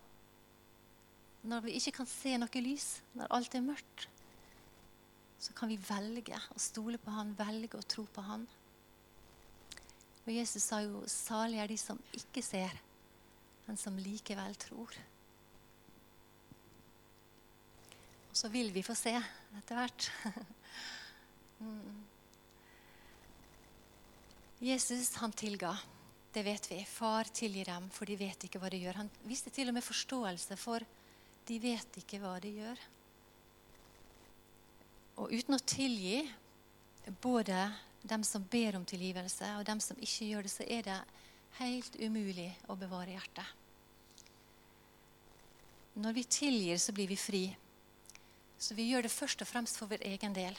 når 1.44 1.66
vi 1.66 1.78
ikke 1.78 1.98
kan 2.00 2.08
se 2.10 2.36
noe 2.40 2.64
lys, 2.64 2.88
når 3.18 3.32
alt 3.36 3.56
er 3.56 3.66
mørkt, 3.66 4.08
så 5.44 5.52
kan 5.58 5.68
vi 5.68 5.76
velge 5.76 6.38
å 6.56 6.60
stole 6.62 7.00
på 7.02 7.12
Han, 7.12 7.34
velge 7.36 7.80
å 7.80 7.88
tro 7.88 8.06
på 8.08 8.24
Han. 8.24 8.46
Og 10.24 10.32
Jesus 10.32 10.64
sa 10.64 10.80
jo 10.80 11.04
'salig 11.08 11.60
er 11.60 11.68
de 11.68 11.78
som 11.78 12.00
ikke 12.16 12.42
ser, 12.42 12.72
men 13.68 13.78
som 13.78 13.98
likevel 13.98 14.56
tror'. 14.56 14.96
Og 18.32 18.38
så 18.38 18.48
vil 18.50 18.72
vi 18.74 18.82
få 18.82 18.96
se 18.96 19.14
etter 19.58 19.76
hvert. 19.76 20.12
mm. 21.60 22.04
Jesus 24.64 25.16
han 25.20 25.32
tilga. 25.32 25.76
Det 26.34 26.42
vet 26.44 26.72
vi. 26.72 26.80
Far 26.90 27.30
tilgir 27.30 27.70
dem, 27.70 27.90
for 27.94 28.10
de 28.10 28.18
vet 28.18 28.46
ikke 28.48 28.60
hva 28.62 28.72
de 28.74 28.82
gjør. 28.82 29.04
Han 29.04 29.10
viste 29.30 29.54
til 29.54 29.70
og 29.70 29.78
med 29.78 29.86
forståelse, 29.86 30.58
for 30.58 30.82
de 31.46 31.58
vet 31.62 32.00
ikke 32.02 32.18
hva 32.24 32.40
de 32.42 32.56
gjør. 32.58 32.80
Og 35.22 35.30
uten 35.30 35.54
å 35.54 35.62
tilgi 35.62 36.24
både 37.22 37.68
dem 38.02 38.24
som 38.26 38.46
ber 38.50 38.80
om 38.80 38.86
tilgivelse, 38.88 39.52
og 39.60 39.68
dem 39.68 39.82
som 39.84 40.00
ikke 40.02 40.32
gjør 40.32 40.48
det, 40.48 40.54
så 40.56 40.66
er 40.66 40.88
det 40.88 40.98
helt 41.60 42.00
umulig 42.02 42.50
å 42.66 42.78
bevare 42.80 43.14
hjertet. 43.14 43.60
Når 46.02 46.18
vi 46.18 46.24
tilgir, 46.26 46.82
så 46.82 46.96
blir 46.98 47.12
vi 47.12 47.20
fri. 47.20 47.44
Så 48.58 48.74
vi 48.74 48.88
gjør 48.90 49.06
det 49.06 49.14
først 49.14 49.46
og 49.46 49.50
fremst 49.52 49.78
for 49.78 49.92
vår 49.92 50.02
egen 50.10 50.34
del. 50.34 50.58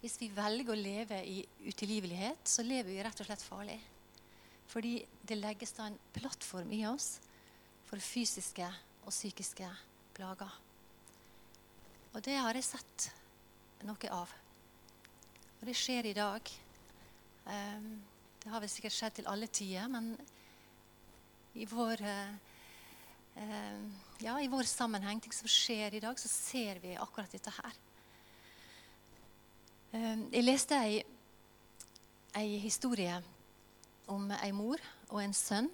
Hvis 0.00 0.18
vi 0.18 0.32
velger 0.34 0.72
å 0.74 0.80
leve 0.80 1.22
i 1.22 1.38
utilgivelighet, 1.68 2.42
så 2.48 2.66
lever 2.66 2.90
vi 2.90 3.02
rett 3.04 3.22
og 3.22 3.28
slett 3.28 3.46
farlig. 3.46 3.78
Fordi 4.70 5.00
det 5.26 5.38
legges 5.38 5.74
da 5.74 5.88
en 5.90 5.98
plattform 6.14 6.70
i 6.72 6.84
oss 6.86 7.16
for 7.88 8.02
fysiske 8.02 8.66
og 9.02 9.10
psykiske 9.10 9.66
plager. 10.14 10.52
Og 12.14 12.22
det 12.26 12.36
har 12.38 12.54
jeg 12.54 12.66
sett 12.66 13.08
noe 13.86 14.12
av. 14.14 14.30
Og 15.60 15.66
det 15.66 15.74
skjer 15.78 16.10
i 16.10 16.16
dag. 16.16 16.52
Um, 17.46 17.90
det 18.40 18.52
har 18.52 18.62
vel 18.62 18.70
sikkert 18.72 18.94
skjedd 18.96 19.18
til 19.18 19.28
alle 19.30 19.48
tider, 19.52 19.88
men 19.90 20.14
i 21.58 21.66
vår, 21.68 22.02
uh, 22.06 23.84
ja, 24.22 24.36
i 24.38 24.50
vår 24.50 24.68
sammenheng, 24.70 25.20
ting 25.22 25.34
som 25.34 25.50
skjer 25.50 25.98
i 25.98 26.02
dag, 26.02 26.18
så 26.18 26.30
ser 26.30 26.80
vi 26.82 26.94
akkurat 26.94 27.32
dette 27.34 27.52
her. 27.58 27.80
Um, 29.90 30.28
jeg 30.30 30.46
leste 30.46 30.78
ei, 30.78 31.02
ei, 32.38 32.58
historie 32.62 33.18
om 34.10 34.28
ei 34.40 34.50
mor 34.56 34.82
og 35.10 35.22
en 35.22 35.34
sønn. 35.36 35.70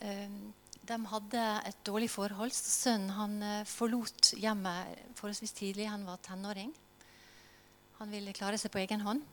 Um, 0.00 0.40
de 0.86 0.98
hadde 1.10 1.44
et 1.66 1.78
dårlig 1.86 2.08
forhold. 2.12 2.54
så 2.54 2.70
Sønnen 2.70 3.14
han 3.16 3.40
forlot 3.66 4.36
hjemmet 4.38 5.00
forholdsvis 5.18 5.56
tidlig. 5.58 5.88
Han 5.90 6.06
var 6.06 6.20
tenåring. 6.22 6.70
Han 7.98 8.12
ville 8.12 8.34
klare 8.36 8.58
seg 8.60 8.70
på 8.70 8.78
egen 8.84 9.02
hånd. 9.02 9.24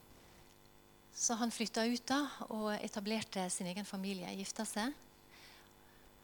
Så 1.13 1.38
han 1.38 1.53
flytta 1.53 1.85
ut 1.85 2.05
da 2.09 2.23
og 2.50 2.71
etablerte 2.79 3.45
sin 3.53 3.69
egen 3.69 3.85
familie. 3.85 4.31
Gifta 4.33 4.65
seg. 4.65 4.95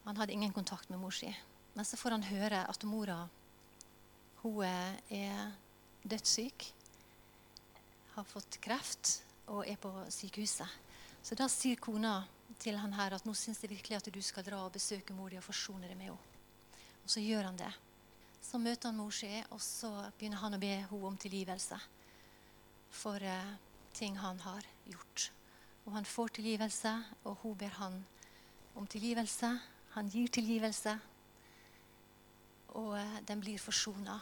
Han 0.08 0.18
hadde 0.18 0.34
ingen 0.34 0.54
kontakt 0.56 0.90
med 0.90 0.98
mor 0.98 1.14
si. 1.14 1.30
Men 1.76 1.86
så 1.86 2.00
får 2.00 2.18
han 2.18 2.26
høre 2.32 2.64
at 2.66 2.86
mora 2.90 3.28
hun 4.42 4.64
er 4.64 5.52
dødssyk, 6.08 6.64
har 8.16 8.28
fått 8.28 8.58
kreft 8.64 9.20
og 9.52 9.68
er 9.68 9.76
på 9.80 9.92
sykehuset. 10.10 10.68
Så 11.24 11.36
da 11.36 11.48
sier 11.52 11.80
kona 11.82 12.22
til 12.60 12.78
han 12.80 12.94
her 12.96 13.16
at 13.16 13.26
nå 13.28 13.34
syns 13.38 13.62
jeg 13.64 13.72
virkelig 13.72 14.00
at 14.00 14.10
du 14.12 14.20
skal 14.24 14.46
dra 14.46 14.64
og 14.66 14.74
besøke 14.76 15.16
mor 15.16 15.32
di 15.32 15.40
og 15.40 15.46
forsone 15.46 15.88
deg 15.88 15.98
med 15.98 16.12
henne. 16.12 16.38
Og 17.04 17.12
så 17.12 17.24
gjør 17.24 17.48
han 17.50 17.60
det. 17.60 17.72
Så 18.44 18.60
møter 18.62 18.90
han 18.90 19.00
mor 19.00 19.14
si, 19.14 19.32
og 19.52 19.62
så 19.64 19.90
begynner 20.18 20.42
han 20.44 20.56
å 20.56 20.62
be 20.62 20.72
henne 20.74 21.08
om 21.10 21.18
tilgivelse 21.20 21.80
for 22.90 23.22
uh, 23.22 23.52
ting 23.94 24.18
han 24.18 24.40
har 24.42 24.66
gjort. 24.90 25.30
Og 25.86 25.94
han 25.94 26.08
får 26.08 26.36
tilgivelse, 26.40 26.94
og 27.24 27.38
hun 27.44 27.58
ber 27.60 27.76
han 27.78 28.00
om 28.78 28.88
tilgivelse. 28.90 29.52
Han 29.96 30.10
gir 30.10 30.32
tilgivelse, 30.34 30.96
og 32.80 32.96
uh, 32.98 33.20
den 33.28 33.44
blir 33.44 33.62
forsona. 33.62 34.18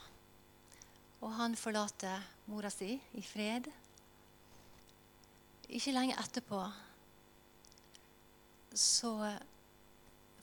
Og 1.22 1.32
han 1.40 1.56
forlater 1.58 2.26
mora 2.52 2.70
si 2.74 2.94
i 3.18 3.24
fred. 3.26 3.70
Ikke 5.68 5.96
lenge 5.96 6.20
etterpå 6.20 6.62
så 8.74 9.12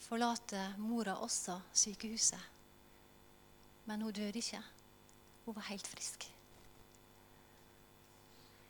forlater 0.04 0.76
mora 0.78 1.16
også 1.24 1.56
sykehuset. 1.72 2.40
Men 3.84 4.02
hun 4.02 4.12
døde 4.12 4.38
ikke. 4.38 4.62
Hun 5.44 5.56
var 5.56 5.68
helt 5.68 5.86
frisk. 5.86 6.30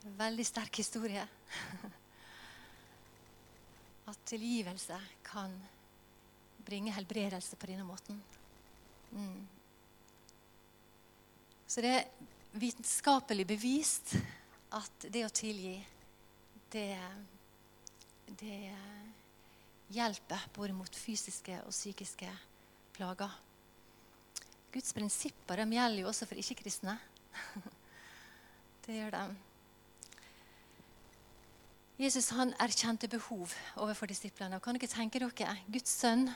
Veldig 0.05 0.45
sterk 0.45 0.77
historie. 0.77 1.25
At 4.09 4.17
tilgivelse 4.25 4.99
kan 5.25 5.55
bringe 6.65 6.93
helbredelse 6.93 7.55
på 7.55 7.69
denne 7.69 7.85
måten. 7.87 8.23
Mm. 9.11 9.47
Så 11.67 11.81
det 11.81 11.89
er 11.89 12.03
vitenskapelig 12.55 13.47
bevist 13.47 14.15
at 14.75 15.07
det 15.11 15.25
å 15.25 15.33
tilgi, 15.33 15.79
det, 16.71 16.99
det 18.39 18.75
hjelper 19.95 20.47
både 20.55 20.75
mot 20.75 20.95
fysiske 20.95 21.57
og 21.63 21.73
psykiske 21.73 22.29
plager. 22.95 23.31
Guds 24.75 24.93
prinsipper 24.93 25.61
de 25.61 25.77
gjelder 25.77 26.03
jo 26.03 26.11
også 26.11 26.27
for 26.27 26.39
ikke-kristne. 26.39 26.97
Det 28.85 28.97
gjør 28.99 29.15
de. 29.15 29.35
Jesus 31.97 32.29
han 32.35 32.51
erkjente 32.59 33.07
behov 33.07 33.53
overfor 33.79 34.11
disiplene. 34.11 34.59
Kan 34.59 34.75
dere 34.75 34.91
tenke 34.91 35.21
dere 35.23 35.55
Guds 35.71 35.95
sønn 35.95 36.27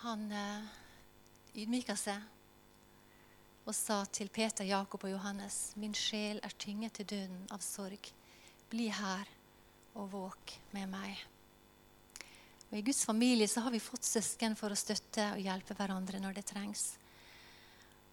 han 0.00 0.30
eh, 0.32 0.68
ydmyka 1.60 1.94
seg 1.98 2.22
og 3.68 3.74
sa 3.76 4.00
til 4.08 4.30
Peter, 4.32 4.64
Jakob 4.64 5.04
og 5.04 5.12
Johannes.: 5.12 5.76
Min 5.76 5.94
sjel 5.94 6.40
er 6.42 6.54
tynget 6.58 6.96
til 6.96 7.06
døden 7.06 7.44
av 7.52 7.60
sorg. 7.62 8.08
Bli 8.72 8.88
her 8.88 9.28
og 9.98 10.10
våk 10.12 10.54
med 10.74 10.90
meg. 10.92 11.18
Og 12.70 12.78
I 12.78 12.84
Guds 12.86 13.02
familie 13.04 13.48
så 13.50 13.64
har 13.64 13.74
vi 13.74 13.82
fått 13.82 14.06
søsken 14.06 14.54
for 14.58 14.70
å 14.70 14.78
støtte 14.78 15.32
og 15.34 15.42
hjelpe 15.42 15.74
hverandre 15.74 16.20
når 16.22 16.38
det 16.38 16.46
trengs. 16.52 16.84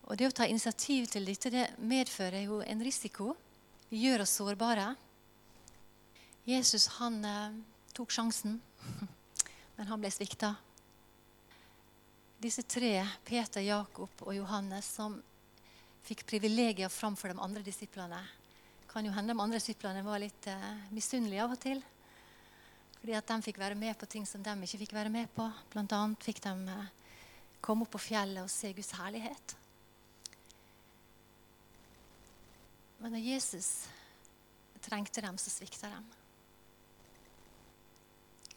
Og 0.08 0.18
Det 0.18 0.30
å 0.30 0.34
ta 0.34 0.48
initiativ 0.48 1.10
til 1.12 1.28
dette 1.28 1.52
det 1.52 1.66
medfører 1.78 2.48
jo 2.48 2.62
en 2.64 2.82
risiko. 2.82 3.36
Vi 3.90 4.02
gjør 4.08 4.24
oss 4.24 4.38
sårbare. 4.40 4.94
Jesus 6.48 6.88
han 6.98 7.20
eh, 7.28 7.60
tok 7.94 8.14
sjansen, 8.16 8.56
men 9.76 9.90
han 9.92 10.00
ble 10.00 10.10
svikta. 10.16 10.54
Disse 12.40 12.64
tre, 12.64 13.02
Peter, 13.28 13.62
Jakob 13.66 14.24
og 14.24 14.34
Johannes, 14.36 14.88
som 14.96 15.20
fikk 16.08 16.24
privilegier 16.30 16.90
framfor 16.94 17.34
de 17.34 17.42
andre 17.44 17.64
disiplene, 17.66 18.22
kan 18.88 19.06
jo 19.06 19.14
hende 19.14 19.34
de 19.34 19.42
andre 19.44 19.60
disiplene 19.60 20.04
var 20.06 20.22
litt 20.24 20.48
eh, 20.50 20.68
misunnelige 20.96 21.44
av 21.44 21.54
og 21.56 21.62
til. 21.62 21.84
Fordi 22.98 23.16
at 23.18 23.30
de 23.30 23.46
fikk 23.46 23.60
være 23.62 23.78
med 23.80 23.98
på 24.00 24.10
ting 24.10 24.26
som 24.28 24.44
de 24.44 24.56
ikke 24.66 24.82
fikk 24.86 24.96
være 24.98 25.12
med 25.14 25.30
på. 25.36 25.46
Blant 25.74 25.94
annet 25.96 26.26
fikk 26.26 26.42
de 26.46 26.54
eh, 26.74 26.90
komme 27.62 27.86
opp 27.86 27.94
på 27.96 28.04
fjellet 28.10 28.44
og 28.44 28.52
se 28.52 28.72
Guds 28.76 28.94
herlighet. 28.98 29.56
Men 32.98 33.14
når 33.14 33.28
Jesus 33.28 33.70
trengte 34.82 35.22
dem, 35.22 35.38
så 35.38 35.52
svikta 35.52 35.92
dem. 35.92 36.06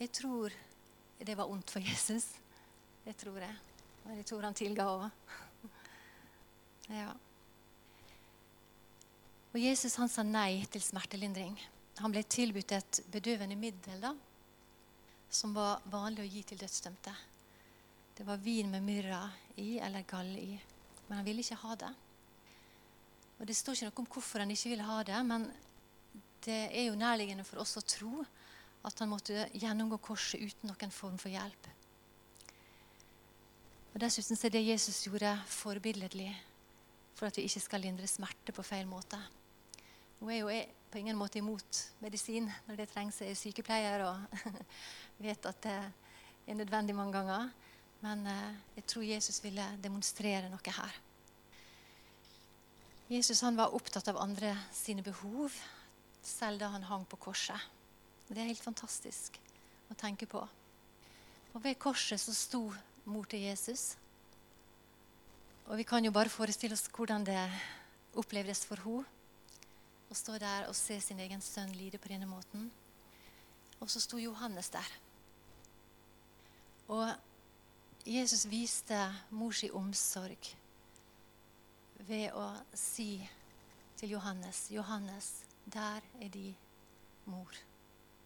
Jeg 0.01 0.13
tror 0.17 0.55
det 1.21 1.37
var 1.37 1.51
ondt 1.51 1.71
for 1.75 1.85
Jesus. 1.85 2.31
Det 3.05 3.17
tror 3.21 3.43
jeg. 3.43 3.57
Men 4.05 4.21
jeg 4.23 4.29
tror 4.31 4.47
han 4.49 4.57
tilga 4.57 4.91
òg. 4.91 5.11
Ja. 6.91 7.13
Og 9.51 9.59
Jesus 9.59 9.97
han 9.99 10.11
sa 10.11 10.23
nei 10.23 10.63
til 10.71 10.83
smertelindring. 10.85 11.57
Han 12.01 12.13
ble 12.15 12.23
tilbudt 12.23 12.73
et 12.77 13.01
bedøvende 13.11 13.57
middel 13.59 13.99
da, 14.03 14.13
som 15.31 15.55
var 15.55 15.83
vanlig 15.91 16.23
å 16.23 16.31
gi 16.31 16.43
til 16.47 16.61
dødsdømte. 16.61 17.15
Det 18.15 18.27
var 18.27 18.39
vin 18.45 18.71
med 18.71 18.85
myrra 18.87 19.25
i 19.59 19.79
eller 19.83 20.07
gall 20.07 20.31
i. 20.39 20.53
Men 21.09 21.19
han 21.19 21.27
ville 21.27 21.43
ikke 21.43 21.59
ha 21.65 21.75
det. 21.83 21.91
Og 23.41 23.47
Det 23.49 23.57
står 23.57 23.75
ikke 23.75 23.89
noe 23.89 24.03
om 24.05 24.09
hvorfor 24.15 24.45
han 24.45 24.53
ikke 24.55 24.71
ville 24.71 24.87
ha 24.87 25.01
det, 25.09 25.19
men 25.27 25.49
det 26.45 26.61
er 26.71 26.87
jo 26.87 26.99
nærliggende 27.01 27.45
for 27.49 27.63
oss 27.63 27.79
å 27.81 27.85
tro 27.85 28.23
at 28.87 29.03
han 29.03 29.11
måtte 29.11 29.49
gjennomgå 29.57 29.99
korset 30.05 30.41
uten 30.41 30.71
noen 30.71 30.95
form 30.95 31.19
for 31.21 31.33
hjelp. 31.33 31.69
Og 33.91 33.99
Dessuten 34.01 34.39
er 34.39 34.55
det 34.55 34.63
Jesus 34.69 35.03
gjorde, 35.09 35.35
forbilledlig 35.51 36.31
for 37.17 37.29
at 37.29 37.37
vi 37.37 37.49
ikke 37.49 37.65
skal 37.65 37.83
lindre 37.85 38.09
smerte 38.09 38.55
på 38.57 38.65
feil 38.65 38.87
måte. 38.89 39.19
Hun 40.21 40.31
er 40.31 40.41
jo 40.43 40.53
på 40.91 40.99
ingen 41.01 41.17
måte 41.17 41.39
imot 41.41 41.79
medisin 42.03 42.49
når 42.67 42.77
det 42.77 42.91
trengs. 42.91 43.23
Jeg 43.23 43.33
er 43.33 43.39
sykepleier 43.41 44.03
og 44.05 44.41
vet 45.25 45.47
at 45.49 45.61
det 45.65 45.77
er 45.81 46.59
nødvendig 46.59 46.97
mange 46.97 47.15
ganger. 47.17 47.47
Men 48.05 48.27
eh, 48.29 48.59
jeg 48.77 48.85
tror 48.85 49.07
Jesus 49.07 49.39
ville 49.45 49.65
demonstrere 49.81 50.51
noe 50.53 50.75
her. 50.77 50.99
Jesus 53.11 53.41
var 53.43 53.75
opptatt 53.75 54.09
av 54.13 54.21
andre 54.21 54.53
sine 54.77 55.03
behov, 55.03 55.51
selv 56.23 56.61
da 56.61 56.69
han 56.75 56.85
hang 56.87 57.07
på 57.09 57.19
korset. 57.19 57.59
Det 58.29 58.39
er 58.39 58.53
helt 58.53 58.63
fantastisk 58.63 59.41
å 59.91 59.97
tenke 59.99 60.29
på. 60.31 60.43
Og 61.55 61.65
Ved 61.65 61.81
korset 61.81 62.21
så 62.21 62.35
sto 62.37 62.69
mor 63.09 63.25
til 63.25 63.49
Jesus. 63.49 63.97
Og 65.67 65.81
vi 65.81 65.89
kan 65.89 66.05
jo 66.05 66.13
bare 66.13 66.29
forestille 66.29 66.77
oss 66.77 66.87
hvordan 66.93 67.25
det 67.27 67.41
opplevdes 68.21 68.67
for 68.69 68.85
henne 68.85 69.20
å 70.11 70.17
stå 70.19 70.39
der 70.43 70.67
og 70.69 70.75
se 70.75 70.99
sin 71.01 71.21
egen 71.23 71.43
sønn 71.43 71.71
lide 71.77 72.01
på 72.03 72.11
denne 72.11 72.27
måten. 72.27 72.71
Og 73.81 73.91
så 73.91 74.03
sto 74.03 74.19
Johannes 74.19 74.71
der. 74.75 74.89
Og 76.91 77.07
Jesus 78.07 78.47
viste 78.51 78.99
mors 79.31 79.63
omsorg 79.71 80.49
ved 82.09 82.33
å 82.35 82.49
si 82.75 83.21
til 84.01 84.17
Johannes 84.17 84.71
'Johannes, 84.71 85.45
der 85.65 86.01
er 86.21 86.29
din 86.29 86.57
mor.' 87.27 87.63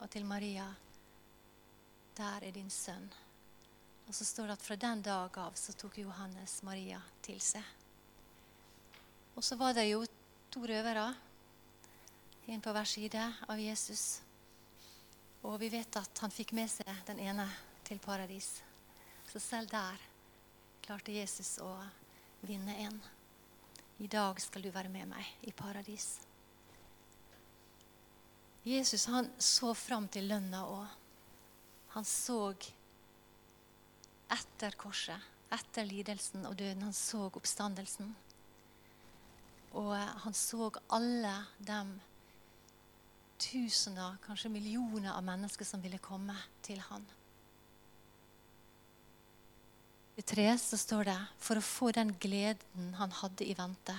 Og 0.00 0.10
til 0.10 0.24
Maria 0.24 0.74
'Der 2.16 2.40
er 2.42 2.50
din 2.50 2.70
sønn'. 2.70 3.12
Og 4.06 4.14
så 4.14 4.24
står 4.24 4.46
det 4.46 4.52
at 4.52 4.62
fra 4.62 4.76
den 4.76 5.02
dag 5.02 5.38
av 5.38 5.54
så 5.54 5.72
tok 5.72 5.98
Johannes 5.98 6.62
Maria 6.62 7.00
til 7.22 7.40
seg. 7.40 7.64
Og 9.36 9.44
så 9.44 9.56
var 9.56 9.72
det 9.72 9.90
jo 9.90 10.06
to 10.50 10.60
røvere 10.60 11.14
en 12.46 12.60
på 12.60 12.72
hver 12.72 12.84
side 12.88 13.24
av 13.48 13.60
Jesus. 13.60 14.20
Og 15.44 15.56
vi 15.60 15.70
vet 15.72 15.96
at 15.96 16.20
han 16.24 16.32
fikk 16.32 16.52
med 16.56 16.70
seg 16.72 16.90
den 17.08 17.20
ene 17.24 17.46
til 17.84 18.00
paradis. 18.00 18.58
Så 19.28 19.40
selv 19.40 19.72
der 19.72 20.00
klarte 20.84 21.12
Jesus 21.12 21.56
å 21.64 21.72
vinne 22.44 22.76
en. 22.84 23.00
I 23.98 24.08
dag 24.10 24.40
skal 24.42 24.64
du 24.64 24.70
være 24.74 24.92
med 24.92 25.08
meg 25.12 25.48
i 25.48 25.52
paradis. 25.56 26.18
Jesus 28.64 29.06
han 29.12 29.28
så 29.38 29.74
fram 29.76 30.08
til 30.08 30.28
lønna 30.28 30.64
òg. 30.68 30.86
Han 31.94 32.06
så 32.08 32.38
etter 34.34 34.74
korset, 34.80 35.20
etter 35.52 35.86
lidelsen 35.86 36.46
og 36.48 36.56
døden. 36.58 36.88
Han 36.88 36.96
så 36.96 37.28
oppstandelsen. 37.28 38.14
Og 39.78 39.92
han 39.96 40.34
så 40.34 40.72
alle 40.96 41.36
dem 41.58 41.94
tusener, 43.40 44.16
kanskje 44.24 44.52
millioner 44.52 45.12
av 45.14 45.24
mennesker 45.26 45.66
som 45.66 45.82
ville 45.82 46.00
komme 46.02 46.36
til 46.64 46.80
han. 46.90 47.04
I 50.14 50.22
tre 50.22 50.46
så 50.62 50.78
står 50.78 51.08
det 51.10 51.20
for 51.42 51.58
å 51.58 51.64
få 51.66 51.90
den 51.94 52.12
gleden 52.22 52.92
han 53.00 53.14
hadde 53.18 53.46
i 53.46 53.56
vente, 53.58 53.94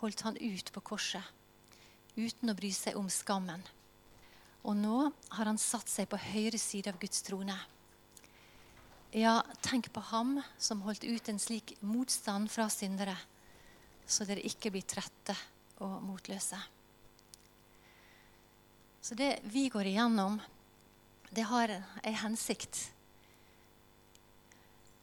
holdt 0.00 0.24
han 0.24 0.38
ut 0.40 0.72
på 0.72 0.84
korset 0.94 1.34
uten 2.18 2.50
å 2.50 2.56
bry 2.56 2.70
seg 2.74 2.96
om 2.98 3.10
skammen. 3.12 3.60
Og 4.66 4.74
nå 4.76 5.10
har 5.36 5.46
han 5.46 5.60
satt 5.60 5.90
seg 5.90 6.08
på 6.10 6.18
høyre 6.18 6.58
side 6.58 6.90
av 6.90 6.98
Guds 6.98 7.22
trone. 7.26 7.54
Ja, 9.14 9.38
tenk 9.64 9.92
på 9.92 10.02
ham 10.10 10.38
som 10.60 10.82
holdt 10.84 11.06
ut 11.06 11.28
en 11.30 11.38
slik 11.40 11.76
motstand 11.80 12.50
fra 12.52 12.66
syndere, 12.72 13.14
så 14.08 14.26
dere 14.28 14.44
ikke 14.44 14.72
blir 14.74 14.88
trette 14.88 15.36
og 15.84 16.00
motløse. 16.04 16.58
Så 19.08 19.14
det 19.14 19.38
vi 19.42 19.68
går 19.68 19.86
igjennom, 19.86 20.40
det 21.30 21.42
har 21.48 21.68
en 22.02 22.14
hensikt. 22.14 22.90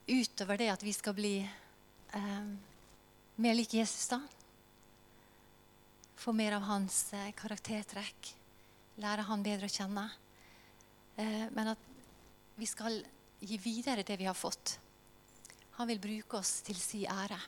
Utover 0.05 0.61
det 0.61 0.67
at 0.69 0.85
vi 0.85 0.93
skal 0.93 1.15
bli 1.17 1.39
eh, 2.13 2.51
mer 3.41 3.57
lik 3.57 3.73
Jesus, 3.73 4.05
da. 4.13 4.21
Få 6.21 6.35
mer 6.37 6.59
av 6.59 6.69
hans 6.69 6.99
eh, 7.17 7.33
karaktertrekk. 7.33 8.29
Lære 9.01 9.25
han 9.25 9.47
bedre 9.49 9.65
å 9.65 9.73
kjenne. 9.73 10.05
Eh, 11.17 11.49
men 11.49 11.73
at 11.73 11.91
vi 12.61 12.69
skal 12.69 13.01
gi 13.41 13.57
videre 13.57 14.05
det 14.05 14.21
vi 14.21 14.29
har 14.29 14.37
fått. 14.37 14.77
Han 15.81 15.89
vil 15.89 16.05
bruke 16.09 16.43
oss 16.45 16.59
til 16.61 16.77
si 16.77 17.07
ære. 17.09 17.41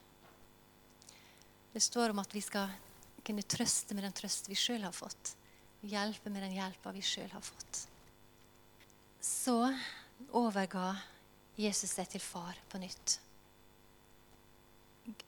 Det 1.70 1.86
står 1.86 2.18
om 2.18 2.26
at 2.26 2.34
vi 2.34 2.42
skal 2.42 2.74
kunne 3.22 3.46
trøste 3.46 3.94
med 3.94 4.10
den 4.10 4.24
trøst 4.26 4.50
vi 4.50 4.58
sjøl 4.58 4.90
har 4.90 5.04
fått. 5.06 5.38
Hjelpe 5.86 6.32
med 6.34 6.42
den 6.42 6.56
hjelpa 6.58 6.92
vi 6.96 7.04
sjøl 7.06 7.30
har 7.32 7.44
fått. 7.46 7.84
Så 9.22 9.60
overga 10.36 10.96
Jesus 11.58 11.94
seg 11.94 12.10
til 12.10 12.22
far 12.24 12.58
på 12.70 12.82
nytt. 12.82 13.20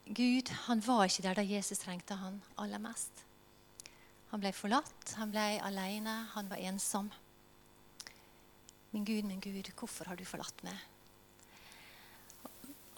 Gud 0.05 0.49
han 0.65 0.81
var 0.83 1.05
ikke 1.05 1.23
der 1.25 1.39
da 1.39 1.45
Jesus 1.45 1.81
trengte 1.83 2.17
han 2.19 2.41
aller 2.59 2.81
mest. 2.81 3.23
Han 4.29 4.41
ble 4.41 4.51
forlatt, 4.53 5.15
han 5.17 5.31
ble 5.33 5.45
alene, 5.65 6.15
han 6.35 6.49
var 6.51 6.61
ensom. 6.69 7.09
Min 8.91 9.05
Gud, 9.05 9.25
min 9.25 9.41
Gud, 9.41 9.69
hvorfor 9.77 10.09
har 10.09 10.17
du 10.17 10.25
forlatt 10.25 10.63
meg? 10.65 10.77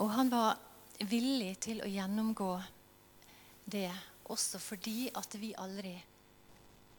Og 0.01 0.09
han 0.11 0.31
var 0.31 0.57
villig 1.07 1.53
til 1.67 1.81
å 1.83 1.89
gjennomgå 1.89 2.51
det 3.71 3.89
også 4.31 4.59
fordi 4.61 5.11
at 5.15 5.35
vi 5.39 5.51
aldri 5.59 5.93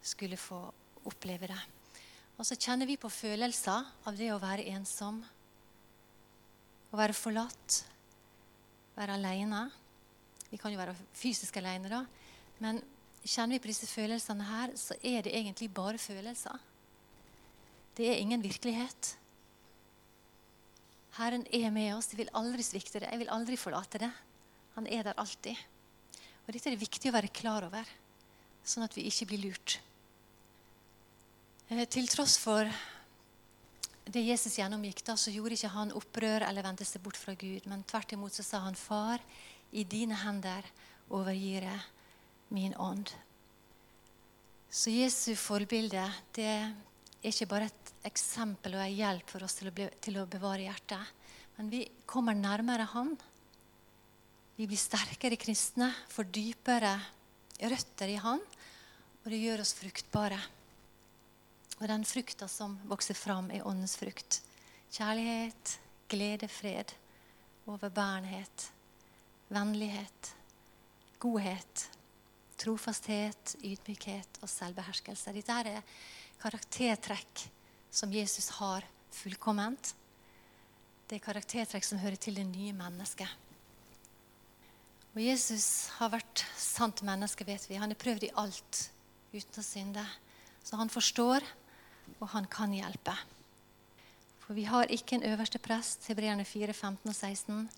skulle 0.03 0.39
få 0.39 0.59
oppleve 1.07 1.49
det. 1.51 1.61
Og 2.37 2.47
så 2.47 2.57
kjenner 2.57 2.89
vi 2.89 2.97
på 2.99 3.11
følelser 3.13 3.85
av 4.07 4.17
det 4.17 4.31
å 4.33 4.41
være 4.41 4.65
ensom, 4.73 5.21
å 6.93 6.99
være 6.99 7.15
forlatt, 7.17 7.79
være 8.97 9.17
alene. 9.17 9.63
Vi 10.49 10.59
kan 10.61 10.73
jo 10.73 10.81
være 10.81 10.95
fysisk 11.17 11.57
alene, 11.61 11.89
da. 11.89 12.03
Men 12.61 12.81
kjenner 13.23 13.55
vi 13.55 13.63
på 13.63 13.71
disse 13.71 13.89
følelsene 13.89 14.47
her, 14.49 14.73
så 14.77 14.97
er 15.01 15.25
det 15.25 15.33
egentlig 15.37 15.71
bare 15.73 16.01
følelser. 16.01 16.57
Det 17.97 18.09
er 18.09 18.21
ingen 18.21 18.41
virkelighet. 18.41 19.13
Herren 21.19 21.45
er 21.53 21.69
med 21.73 21.91
oss. 21.93 22.09
Jeg 22.09 22.23
vil 22.23 22.33
aldri 22.33 22.65
svikte 22.65 23.03
det. 23.03 23.11
Jeg 23.11 23.21
vil 23.21 23.33
aldri 23.33 23.57
forlate 23.59 24.01
det. 24.01 24.09
Han 24.73 24.89
er 24.89 25.05
der 25.05 25.19
alltid. 25.21 25.57
Og 26.43 26.53
Dette 26.53 26.69
er 26.69 26.75
det 26.75 26.81
viktig 26.81 27.11
å 27.11 27.15
være 27.15 27.29
klar 27.33 27.67
over, 27.67 27.87
sånn 28.65 28.85
at 28.87 28.95
vi 28.97 29.05
ikke 29.07 29.29
blir 29.29 29.45
lurt. 29.45 29.77
Eh, 31.73 31.87
til 31.89 32.05
tross 32.11 32.35
for 32.37 32.69
det 34.13 34.21
Jesus 34.21 34.59
gjennomgikk, 34.59 35.01
da, 35.07 35.15
så 35.17 35.33
gjorde 35.33 35.57
ikke 35.57 35.71
han 35.73 35.93
opprør 35.97 36.45
eller 36.45 36.65
vendte 36.65 36.85
seg 36.85 37.01
bort 37.01 37.17
fra 37.17 37.33
Gud. 37.33 37.65
Men 37.71 37.85
tvert 37.89 38.13
imot 38.13 38.35
så 38.35 38.45
sa 38.45 38.61
han, 38.67 38.77
'Far, 38.77 39.23
i 39.71 39.83
dine 39.83 40.15
hender 40.21 40.61
overgir 41.09 41.65
jeg 41.65 41.81
min 42.49 42.73
ånd'. 42.77 43.13
Så 44.69 44.93
Jesu 44.93 45.33
forbilde 45.35 46.05
det 46.33 46.45
er 46.45 46.73
ikke 47.23 47.49
bare 47.49 47.65
et 47.65 47.93
eksempel 48.05 48.75
og 48.75 48.85
en 48.85 48.95
hjelp 48.95 49.29
for 49.29 49.43
oss 49.43 49.55
til 49.55 49.69
å, 49.69 49.89
til 50.01 50.17
å 50.17 50.25
bevare 50.29 50.65
hjertet, 50.65 51.13
men 51.57 51.69
vi 51.69 51.87
kommer 52.05 52.33
nærmere 52.33 52.85
Han 52.93 53.17
vi 54.53 54.67
blir 54.69 54.77
sterkere 54.77 55.37
kristne, 55.41 55.87
får 56.13 56.27
dypere 56.29 56.93
røtter 57.57 58.11
i 58.13 58.19
Han, 58.21 58.41
og 59.23 59.31
det 59.31 59.39
gjør 59.41 59.63
oss 59.63 59.73
fruktbare. 59.73 60.37
Og 61.81 61.87
den 61.89 62.05
frukta 62.05 62.47
som 62.47 62.77
vokser 62.89 63.17
fram, 63.17 63.49
er 63.51 63.65
åndens 63.67 63.95
frukt. 63.99 64.41
Kjærlighet, 64.93 65.77
glede, 66.11 66.47
fred, 66.47 66.93
overbærenhet, 67.65 68.69
vennlighet, 69.49 70.33
godhet, 71.19 71.87
trofasthet, 72.59 73.55
ydmykhet 73.63 74.39
og 74.41 74.51
selvbeherskelse. 74.51 75.33
Dette 75.35 75.57
er 75.73 75.81
karaktertrekk 76.41 77.47
som 77.93 78.13
Jesus 78.13 78.49
har 78.59 78.85
fullkomment. 79.13 79.93
Det 81.07 81.17
er 81.17 81.25
karaktertrekk 81.25 81.85
som 81.87 82.01
hører 82.01 82.19
til 82.19 82.37
det 82.39 82.45
nye 82.47 82.73
mennesket. 82.75 83.29
Og 85.13 85.21
Jesus 85.21 85.93
har 85.99 86.09
vært 86.15 86.41
sant 86.57 87.03
menneske, 87.05 87.45
vet 87.45 87.65
vi. 87.69 87.77
Han 87.77 87.91
har 87.93 88.01
prøvd 88.01 88.25
i 88.25 88.33
alt 88.41 88.79
uten 89.33 89.59
å 89.61 89.65
synde. 89.65 90.05
Så 90.65 90.79
han 90.79 90.89
forstår, 90.89 91.45
og 92.19 92.27
han 92.33 92.47
kan 92.51 92.73
hjelpe. 92.73 93.15
For 94.43 94.57
vi 94.57 94.65
har 94.67 94.91
ikke 94.91 95.17
en 95.17 95.25
øverste 95.31 95.59
prest, 95.63 96.07
Hebreerne 96.07 96.45
4, 96.45 96.73
15 96.73 97.09
og 97.09 97.15
16. 97.15 97.69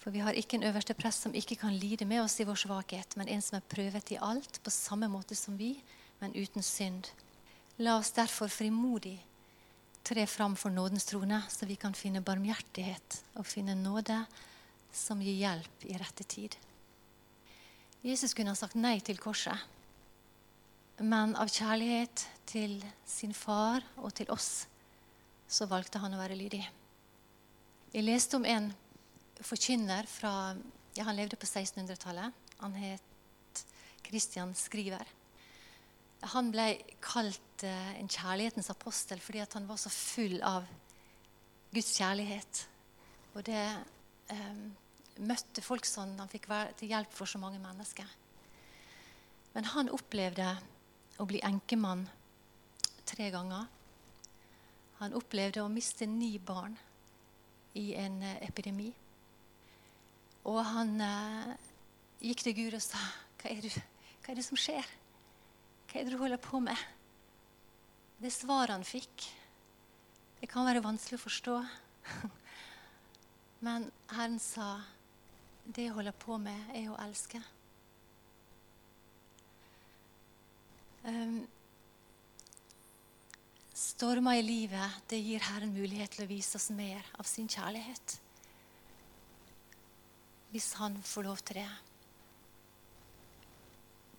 For 0.00 0.10
vi 0.14 0.22
har 0.24 0.32
ikke 0.32 0.56
en 0.56 0.66
øverste 0.68 0.94
prest 0.94 1.26
som 1.26 1.34
ikke 1.34 1.56
kan 1.60 1.74
lide 1.76 2.04
med 2.04 2.22
oss 2.22 2.38
i 2.40 2.46
vår 2.48 2.60
svakhet, 2.62 3.16
men 3.16 3.28
en 3.28 3.42
som 3.42 3.58
er 3.58 3.66
prøvet 3.68 4.14
i 4.14 4.20
alt, 4.20 4.60
på 4.64 4.70
samme 4.70 5.10
måte 5.10 5.36
som 5.36 5.58
vi, 5.58 5.74
men 6.20 6.36
uten 6.36 6.62
synd. 6.62 7.10
La 7.78 7.98
oss 7.98 8.14
derfor 8.16 8.48
frimodig 8.48 9.18
tre 10.04 10.26
fram 10.26 10.56
for 10.56 10.70
nådens 10.70 11.04
trone, 11.04 11.42
så 11.48 11.66
vi 11.66 11.76
kan 11.76 11.94
finne 11.94 12.22
barmhjertighet 12.24 13.20
og 13.36 13.46
finne 13.46 13.76
nåde 13.76 14.16
som 14.92 15.20
gir 15.22 15.36
hjelp 15.38 15.84
i 15.86 15.98
rette 16.00 16.24
tid. 16.24 16.56
Jesus 18.02 18.34
kunne 18.34 18.54
ha 18.54 18.58
sagt 18.58 18.78
nei 18.80 18.96
til 19.04 19.20
korset, 19.20 19.60
men 21.00 21.32
av 21.40 21.48
kjærlighet 21.48 22.26
til 22.48 22.76
sin 23.08 23.32
far 23.36 23.84
og 23.96 24.12
til 24.16 24.28
oss 24.32 24.66
så 25.50 25.66
valgte 25.70 26.00
han 26.02 26.12
å 26.14 26.20
være 26.20 26.36
lydig. 26.38 26.62
Jeg 27.90 28.06
leste 28.06 28.36
om 28.38 28.44
en 28.46 28.68
forkynner 29.40 30.06
fra 30.06 30.54
ja, 30.94 31.06
Han 31.06 31.16
levde 31.16 31.38
på 31.40 31.46
1600-tallet. 31.46 32.34
Han 32.60 32.74
het 32.76 33.64
Christian 34.06 34.52
Skriver. 34.58 35.06
Han 36.34 36.50
ble 36.52 36.66
kalt 37.00 37.64
uh, 37.64 37.92
en 37.96 38.10
kjærlighetens 38.10 38.68
apostel 38.74 39.22
fordi 39.24 39.40
han 39.40 39.68
var 39.68 39.80
så 39.80 39.92
full 39.94 40.36
av 40.44 40.66
Guds 41.70 41.94
kjærlighet. 41.96 42.64
Og 43.38 43.44
det 43.46 43.62
eh, 44.34 44.62
møtte 45.22 45.62
folk 45.62 45.86
sånn. 45.86 46.16
Han 46.18 46.30
fikk 46.30 46.48
være 46.50 46.74
til 46.80 46.90
hjelp 46.90 47.14
for 47.14 47.30
så 47.30 47.38
mange 47.38 47.60
mennesker. 47.62 48.08
Men 49.54 49.68
han 49.70 49.92
opplevde 49.94 50.48
å 51.20 51.26
bli 51.28 51.42
enkemann 51.44 52.06
tre 53.08 53.28
ganger. 53.32 53.68
Han 55.00 55.16
opplevde 55.16 55.62
å 55.64 55.72
miste 55.72 56.08
ni 56.08 56.34
barn 56.38 56.76
i 57.76 57.92
en 58.00 58.20
uh, 58.24 58.36
epidemi. 58.44 58.90
Og 60.48 60.56
han 60.64 60.94
eh, 61.04 61.50
gikk 62.24 62.40
til 62.46 62.54
Gud 62.56 62.76
og 62.78 62.80
sa 62.80 63.00
hva 63.42 63.50
er, 63.50 63.60
det, 63.60 63.82
hva 64.22 64.32
er 64.32 64.38
det 64.38 64.44
som 64.46 64.56
skjer? 64.58 64.86
Hva 65.90 66.00
er 66.00 66.08
det 66.08 66.14
du 66.14 66.20
holder 66.20 66.40
på 66.40 66.62
med? 66.64 66.80
Det 68.20 68.32
svaret 68.32 68.72
han 68.72 68.86
fikk, 68.88 69.26
det 70.40 70.48
kan 70.48 70.64
være 70.64 70.80
vanskelig 70.84 71.20
å 71.20 71.24
forstå. 71.26 71.58
Men 73.66 73.90
Herren 74.14 74.40
sa 74.40 74.78
det 75.68 75.90
jeg 75.90 75.96
holder 75.96 76.16
på 76.16 76.40
med, 76.40 76.72
er 76.72 76.88
å 76.88 76.98
elske. 77.04 77.42
Um, 81.04 81.46
stormer 83.72 84.40
i 84.40 84.42
livet, 84.44 84.98
det 85.08 85.20
gir 85.24 85.44
Herren 85.48 85.72
mulighet 85.72 86.12
til 86.14 86.26
å 86.26 86.30
vise 86.30 86.58
oss 86.60 86.68
mer 86.76 87.06
av 87.16 87.28
sin 87.28 87.48
kjærlighet. 87.48 88.18
Hvis 90.50 90.72
Han 90.80 90.98
får 91.06 91.28
lov 91.28 91.40
til 91.46 91.62
det. 91.62 91.70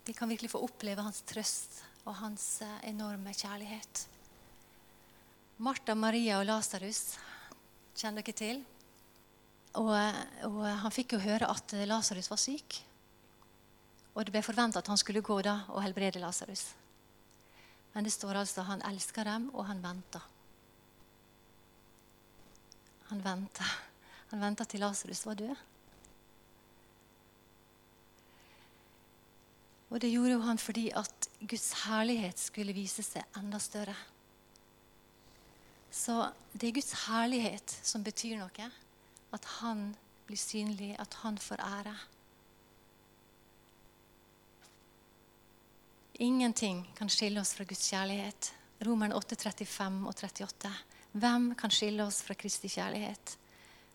Vi 0.05 0.13
kan 0.17 0.29
virkelig 0.31 0.49
få 0.53 0.63
oppleve 0.65 1.03
Hans 1.05 1.21
trøst 1.29 1.83
og 2.05 2.15
Hans 2.17 2.45
eh, 2.65 2.77
enorme 2.89 3.33
kjærlighet. 3.37 4.07
Martha, 5.61 5.93
Maria 5.93 6.39
og 6.39 6.47
Lasarus 6.49 7.19
kjenner 7.93 8.25
dere 8.25 8.37
til. 8.37 8.63
Og, 9.77 9.91
og, 10.47 10.63
han 10.65 10.91
fikk 10.91 11.13
jo 11.15 11.21
høre 11.21 11.47
at 11.51 11.75
Lasarus 11.85 12.31
var 12.31 12.41
syk. 12.41 12.81
Og 14.13 14.25
det 14.25 14.33
ble 14.33 14.43
forventa 14.43 14.81
at 14.81 14.91
han 14.91 14.99
skulle 14.99 15.23
gå 15.23 15.37
da 15.45 15.61
og 15.71 15.83
helbrede 15.85 16.19
Lasarus. 16.19 16.71
Men 17.93 18.07
det 18.07 18.13
står 18.13 18.41
altså 18.41 18.63
han 18.67 18.83
elska 18.87 19.23
dem, 19.27 19.49
og 19.55 19.65
han 19.67 19.83
venta. 19.83 20.21
Han 23.11 23.23
venta. 23.23 23.67
Han 24.31 24.43
venta 24.43 24.67
til 24.67 24.83
Lasarus 24.83 25.25
var 25.27 25.39
død. 25.39 25.55
Og 29.91 29.99
det 29.99 30.11
gjorde 30.13 30.37
jo 30.37 30.43
han 30.45 30.59
fordi 30.59 30.85
at 30.95 31.27
Guds 31.41 31.71
herlighet 31.83 32.39
skulle 32.39 32.75
vise 32.75 33.03
seg 33.03 33.27
enda 33.35 33.59
større. 33.59 33.95
Så 35.91 36.15
det 36.53 36.69
er 36.69 36.77
Guds 36.77 36.93
herlighet 37.09 37.75
som 37.83 38.03
betyr 38.03 38.37
noe. 38.39 38.69
At 39.35 39.47
han 39.59 39.89
blir 40.27 40.39
synlig, 40.39 40.93
at 40.99 41.19
han 41.25 41.37
får 41.39 41.63
ære. 41.67 41.95
Ingenting 46.13 46.91
kan 46.97 47.09
skille 47.09 47.41
oss 47.41 47.53
fra 47.55 47.63
Guds 47.63 47.87
kjærlighet. 47.89 48.51
Romeren 48.83 49.13
8, 49.13 49.35
35 49.35 50.07
og 50.07 50.15
38. 50.15 50.71
Hvem 51.11 51.51
kan 51.55 51.71
skille 51.71 52.03
oss 52.03 52.21
fra 52.25 52.35
Kristi 52.35 52.69
kjærlighet? 52.71 53.37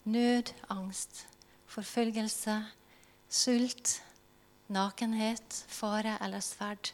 Nød, 0.04 0.52
angst, 0.70 1.26
forfølgelse, 1.66 2.56
sult, 3.28 4.00
nakenhet, 4.68 5.64
fare 5.68 6.16
eller 6.24 6.40
sverd. 6.40 6.92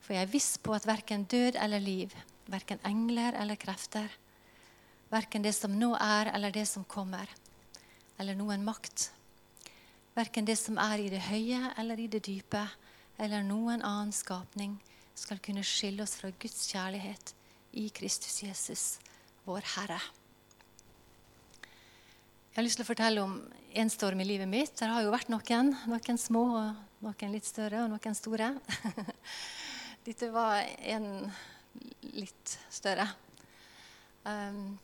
For 0.00 0.14
jeg 0.14 0.26
er 0.26 0.32
viss 0.32 0.56
på 0.62 0.74
at 0.76 0.86
verken 0.86 1.24
død 1.24 1.58
eller 1.58 1.82
liv, 1.82 2.12
verken 2.46 2.78
engler 2.86 3.34
eller 3.40 3.58
krefter, 3.58 4.06
verken 5.10 5.42
det 5.42 5.54
som 5.56 5.74
nå 5.74 5.94
er 5.98 6.30
eller 6.34 6.54
det 6.54 6.66
som 6.68 6.84
kommer, 6.84 7.26
eller 8.18 8.38
noen 8.38 8.64
makt, 8.64 9.10
verken 10.14 10.46
det 10.46 10.58
som 10.60 10.78
er 10.78 11.02
i 11.02 11.10
det 11.12 11.24
høye 11.26 11.72
eller 11.76 12.00
i 12.00 12.06
det 12.12 12.22
dype, 12.26 12.62
eller 13.18 13.44
noen 13.46 13.82
annen 13.82 14.12
skapning, 14.12 14.76
skal 15.16 15.40
kunne 15.40 15.64
skille 15.64 16.04
oss 16.04 16.16
fra 16.20 16.30
Guds 16.36 16.66
kjærlighet 16.68 17.32
i 17.80 17.88
Kristus 17.94 18.42
Jesus, 18.42 18.84
vår 19.46 19.64
Herre. 19.76 20.00
Jeg 21.62 22.60
har 22.60 22.64
lyst 22.64 22.80
til 22.80 22.86
å 22.86 22.88
fortelle 22.88 23.24
om 23.24 23.36
en 23.76 23.92
storm 23.92 24.20
i 24.24 24.28
livet 24.28 24.48
mitt. 24.48 24.72
Det 24.78 24.88
har 24.88 25.04
jo 25.04 25.12
vært 25.12 25.28
noen. 25.28 25.74
Noen 25.88 26.20
små, 26.20 26.44
og 26.56 27.04
noen 27.04 27.34
litt 27.34 27.48
større, 27.48 27.84
og 27.84 27.92
noen 27.92 28.16
store. 28.16 28.54
Dette 30.06 30.30
var 30.32 30.64
en 30.80 31.08
litt 32.16 32.56
større. 32.72 33.08
Um, 34.24 34.78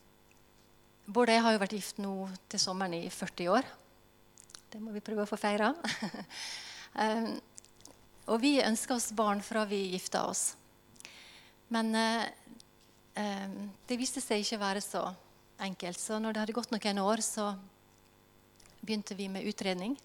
Bård 1.02 1.32
og 1.32 1.34
jeg 1.34 1.42
har 1.42 1.54
jo 1.54 1.60
vært 1.64 1.74
gift 1.74 1.96
nå 1.98 2.12
til 2.52 2.60
sommeren 2.62 2.94
i 2.94 3.08
40 3.10 3.48
år. 3.56 3.66
Det 4.70 4.78
må 4.80 4.92
vi 4.94 5.02
prøve 5.04 5.24
å 5.24 5.28
få 5.28 5.40
feira. 5.40 5.72
um, 7.02 7.32
og 8.26 8.40
vi 8.42 8.58
ønska 8.62 8.94
oss 8.94 9.10
barn 9.16 9.42
fra 9.44 9.64
vi 9.68 9.80
gifta 9.94 10.24
oss. 10.28 10.52
Men 11.72 11.94
eh, 11.96 12.24
um, 13.16 13.56
det 13.88 13.98
viste 14.00 14.22
seg 14.22 14.44
ikke 14.44 14.60
å 14.60 14.62
være 14.62 14.84
så 14.84 15.02
enkelt. 15.62 16.00
Så 16.00 16.18
når 16.20 16.34
det 16.34 16.42
hadde 16.44 16.56
gått 16.56 16.74
noen 16.74 17.02
år, 17.02 17.22
så 17.24 17.52
begynte 18.82 19.16
vi 19.18 19.28
med 19.32 19.46
utredning. 19.48 19.96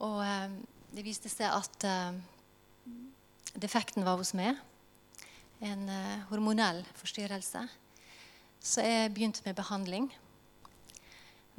Og 0.00 0.20
eh, 0.24 0.48
det 0.90 1.06
viste 1.06 1.30
seg 1.30 1.52
at 1.54 1.86
defekten 3.54 4.04
var 4.06 4.18
hos 4.18 4.32
meg. 4.34 4.58
En 5.60 5.84
uh, 5.90 6.26
hormonell 6.30 6.82
forstyrrelse. 6.96 7.66
Så 8.60 8.84
jeg 8.84 9.12
begynte 9.14 9.44
med 9.44 9.56
behandling. 9.56 10.08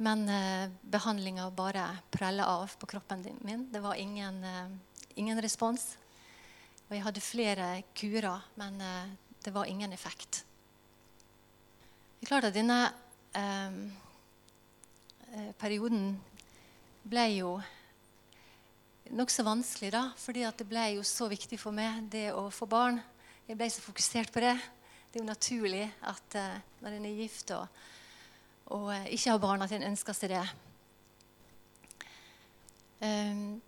Men 0.02 0.24
eh, 0.28 0.70
behandlinga 0.82 1.50
bare 1.54 1.84
prella 2.10 2.46
av 2.46 2.72
på 2.78 2.88
kroppen 2.90 3.22
min. 3.46 3.68
Det 3.70 3.82
var 3.82 3.94
ingen, 3.94 4.42
uh, 4.42 4.70
ingen 5.16 5.40
respons. 5.42 5.92
Og 6.88 6.96
jeg 6.96 7.04
hadde 7.06 7.24
flere 7.24 7.68
kurer, 7.96 8.48
men 8.60 8.80
uh, 8.80 9.12
det 9.44 9.54
var 9.54 9.70
ingen 9.70 9.92
effekt. 9.92 10.44
Det 12.20 12.26
er 12.26 12.30
klart 12.30 12.50
at 12.50 12.54
denne 12.54 12.84
perioden 15.58 16.12
ble 17.08 17.24
jo 17.32 17.54
nokså 19.12 19.44
vanskelig, 19.44 19.90
da, 19.92 20.02
fordi 20.16 20.44
det 20.56 20.66
ble 20.68 20.84
jo 20.96 21.04
så 21.06 21.28
viktig 21.30 21.58
for 21.60 21.74
meg 21.74 22.06
det 22.12 22.30
å 22.36 22.48
få 22.52 22.68
barn. 22.70 23.00
Jeg 23.48 23.58
ble 23.58 23.68
så 23.72 23.82
fokusert 23.84 24.32
på 24.32 24.42
det. 24.44 24.54
Det 25.10 25.18
er 25.18 25.24
jo 25.24 25.28
naturlig 25.28 25.86
at 26.08 26.36
eh, 26.38 26.60
når 26.80 26.96
en 26.96 27.08
er 27.08 27.18
gift 27.20 27.50
og, 27.52 27.80
og 28.72 28.86
uh, 28.88 29.08
ikke 29.12 29.34
har 29.34 29.42
barn, 29.42 29.64
at 29.64 29.74
en 29.76 29.90
ønsker 29.90 30.16
seg 30.16 30.32
det. 30.32 30.44
Um, 33.02 33.60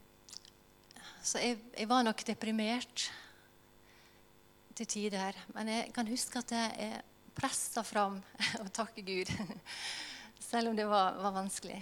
så 1.25 1.41
jeg, 1.41 1.59
jeg, 1.73 1.89
var 1.89 2.05
nok 2.05 2.21
deprimert 2.29 3.09
til 4.77 4.87
tider. 4.87 5.37
Men 5.57 5.71
jeg 5.73 5.91
kan 5.97 6.09
huske 6.11 6.43
at 6.43 6.53
jeg 6.53 7.03
pressa 7.35 7.83
fram 7.87 8.21
og 8.63 8.71
takke 8.75 9.05
Gud. 9.07 9.33
Selv 10.51 10.71
om 10.71 10.77
det 10.77 10.87
var, 10.87 11.17
var 11.23 11.35
vanskelig. 11.41 11.81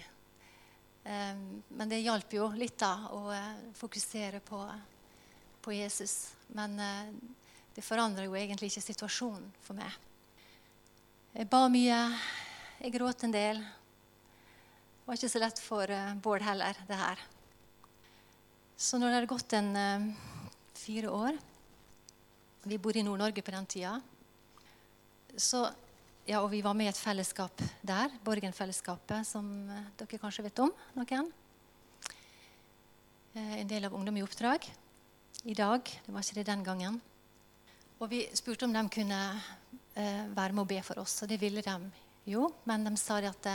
Men 1.02 1.90
det 1.90 2.04
hjalp 2.04 2.34
jo 2.36 2.46
litt 2.54 2.76
da 2.78 2.92
å 3.10 3.24
eh, 3.34 3.74
fokusere 3.74 4.38
på, 4.46 4.60
på 5.64 5.74
Jesus. 5.74 6.30
Men 6.54 6.78
eh, 6.78 7.10
det 7.74 7.82
forandra 7.82 8.26
jo 8.28 8.36
egentlig 8.38 8.70
ikke 8.70 8.84
situasjonen 8.84 9.48
for 9.64 9.78
meg. 9.78 9.90
Jeg 11.32 11.48
ba 11.50 11.64
mye, 11.72 12.00
jeg 12.78 12.94
gråt 12.94 13.24
en 13.26 13.34
del. 13.34 13.62
Det 13.62 15.08
var 15.08 15.18
ikke 15.18 15.32
så 15.32 15.42
lett 15.42 15.62
for 15.64 15.90
eh, 15.90 16.14
Bård 16.22 16.46
heller, 16.46 16.78
det 16.86 17.00
her. 17.00 17.26
Så 18.76 18.98
når 18.98 19.08
det 19.08 19.18
hadde 19.20 19.30
gått 19.30 19.54
en 19.58 19.70
fire 20.74 21.10
år 21.10 21.38
Vi 22.64 22.78
bodde 22.78 23.00
i 23.00 23.02
Nord-Norge 23.06 23.42
på 23.42 23.50
den 23.50 23.66
tida. 23.66 23.96
Så 25.36 25.64
ja, 26.22 26.38
og 26.38 26.52
vi 26.52 26.60
var 26.62 26.74
med 26.78 26.86
i 26.86 26.90
et 26.92 26.98
fellesskap 26.98 27.62
der, 27.82 28.12
Borgenfellesskapet, 28.22 29.26
som 29.26 29.46
eh, 29.74 29.88
dere 29.98 30.20
kanskje 30.22 30.44
vet 30.46 30.60
om. 30.62 30.70
noen. 30.94 31.30
Eh, 33.34 33.56
en 33.58 33.66
del 33.66 33.88
av 33.88 33.96
Ungdom 33.98 34.20
i 34.20 34.22
oppdrag 34.22 34.68
i 35.42 35.56
dag. 35.58 35.82
Det 35.82 36.14
var 36.14 36.22
ikke 36.22 36.38
det 36.38 36.46
den 36.46 36.62
gangen. 36.62 37.00
Og 37.98 38.06
vi 38.12 38.22
spurte 38.38 38.68
om 38.68 38.76
de 38.76 38.84
kunne 38.86 39.18
eh, 39.98 40.22
være 40.30 40.52
med 40.52 40.62
og 40.62 40.70
be 40.70 40.78
for 40.86 41.02
oss, 41.02 41.16
og 41.24 41.32
det 41.32 41.40
ville 41.42 41.64
de 41.66 41.76
jo. 42.30 42.52
Men 42.70 42.86
de 42.86 42.94
sa 43.02 43.18
at 43.18 43.50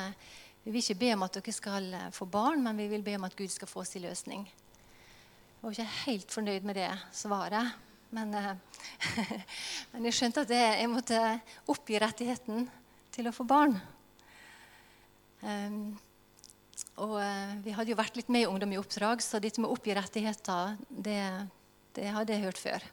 vi 0.66 0.74
vil 0.74 0.84
ikke 0.84 1.00
be 1.06 1.14
om 1.16 1.24
at 1.24 1.40
dere 1.40 1.56
skal 1.56 1.92
få 2.12 2.28
barn, 2.28 2.60
men 2.68 2.84
vi 2.84 2.90
vil 2.92 3.06
be 3.06 3.16
om 3.16 3.30
at 3.30 3.38
Gud 3.38 3.54
skal 3.54 3.72
få 3.72 3.88
sin 3.88 4.04
løsning. 4.04 4.44
Var 5.68 5.74
ikke 5.76 6.06
helt 6.08 6.32
fornøyd 6.32 6.64
med 6.64 6.78
det 6.80 6.88
svaret. 7.12 7.74
Men, 8.16 8.30
eh, 8.40 8.54
men, 9.92 10.06
jeg 10.08 10.16
skjønte 10.16 10.46
at 10.46 10.52
jeg 10.56 10.88
måtte 10.88 11.18
oppgi 11.68 11.98
rettigheten 12.00 12.62
til 13.12 13.26
å 13.28 13.34
få 13.36 13.44
barn. 13.44 13.74
Um, 15.42 15.90
og 17.04 17.18
uh, 17.20 17.52
vi 17.66 17.74
hadde 17.76 17.92
jo 17.92 17.98
vært 18.00 18.16
litt 18.16 18.32
med 18.32 18.46
i 18.46 18.48
Ungdom 18.48 18.72
i 18.72 18.80
oppdrag, 18.80 19.20
så 19.20 19.42
dette 19.44 19.60
med 19.60 19.68
å 19.68 19.76
oppgi 19.76 19.92
rettigheter, 19.98 20.78
det, 20.88 21.20
det, 21.98 22.06
hadde 22.16 22.38
jeg 22.38 22.46
hørt 22.46 22.62
før. 22.64 22.86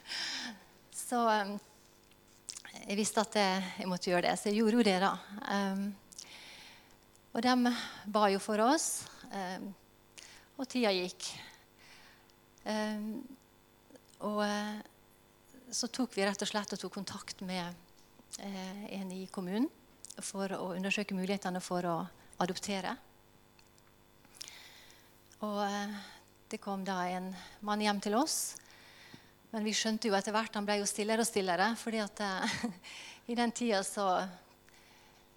så 1.10 1.20
um, 1.28 1.50
jeg 2.86 2.96
visste 3.02 3.20
at 3.20 3.36
jeg, 3.36 3.66
jeg, 3.82 3.90
måtte 3.90 4.14
gjøre 4.14 4.30
det, 4.30 4.38
så 4.40 4.48
jeg 4.48 4.62
gjorde 4.62 4.80
jo 4.80 4.86
det, 4.88 4.96
da. 5.04 5.12
Um, 5.44 5.84
og 7.36 7.44
de 7.44 7.74
ba 8.16 8.24
jo 8.32 8.40
for 8.40 8.64
oss, 8.64 8.88
og 10.56 10.64
tida 10.72 10.94
gikk. 10.96 11.28
Um, 12.66 13.22
og 14.26 14.40
eh, 14.42 14.78
så 15.70 15.88
tok 15.92 16.16
vi 16.16 16.24
rett 16.26 16.42
og 16.42 16.48
slett 16.48 16.72
og 16.74 16.80
tok 16.80 16.94
kontakt 16.96 17.42
med 17.46 17.74
eh, 18.42 18.84
en 18.98 19.12
i 19.12 19.26
kommunen 19.30 19.68
for 20.24 20.50
å 20.56 20.72
undersøke 20.74 21.14
mulighetene 21.14 21.60
for 21.60 21.86
å 21.86 21.96
adoptere. 22.42 22.94
Og 25.44 25.60
eh, 25.66 25.94
det 26.50 26.62
kom 26.62 26.82
da 26.86 27.02
en 27.12 27.28
mann 27.66 27.84
hjem 27.84 28.00
til 28.02 28.16
oss. 28.18 28.56
Men 29.52 29.66
vi 29.66 29.76
skjønte 29.76 30.08
jo 30.10 30.16
etter 30.18 30.34
hvert 30.34 30.56
han 30.56 30.66
ble 30.66 30.80
jo 30.80 30.88
stillere 30.88 31.22
og 31.22 31.28
stillere. 31.28 31.70
fordi 31.78 32.02
at 32.02 32.24
i 33.30 33.38
den 33.38 33.52
tida 33.52 33.82
så 33.86 34.08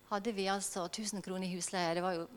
hadde 0.09 0.33
vi 0.33 0.47
altså 0.49 0.87
1000 0.87 1.21
kroner 1.21 1.45
i 1.45 1.53
husleie. 1.53 1.93
Det 1.93 2.05
var 2.05 2.17
jo 2.17 2.27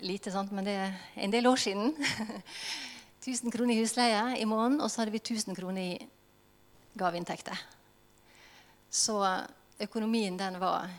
lite, 0.00 0.32
sant? 0.32 0.52
men 0.52 0.64
det 0.64 0.78
er 0.80 0.98
en 1.16 1.32
del 1.32 1.46
år 1.46 1.60
siden. 1.60 1.92
1000 3.24 3.52
kroner 3.52 3.72
i 3.72 3.80
husleie 3.80 4.36
i 4.36 4.44
måneden, 4.44 4.82
og 4.84 4.90
så 4.92 5.00
hadde 5.00 5.14
vi 5.14 5.20
1000 5.22 5.56
kroner 5.56 5.80
i 5.80 6.08
gaveinntekter. 6.92 7.56
Så 8.92 9.16
økonomien 9.80 10.36
den 10.36 10.58
var 10.60 10.90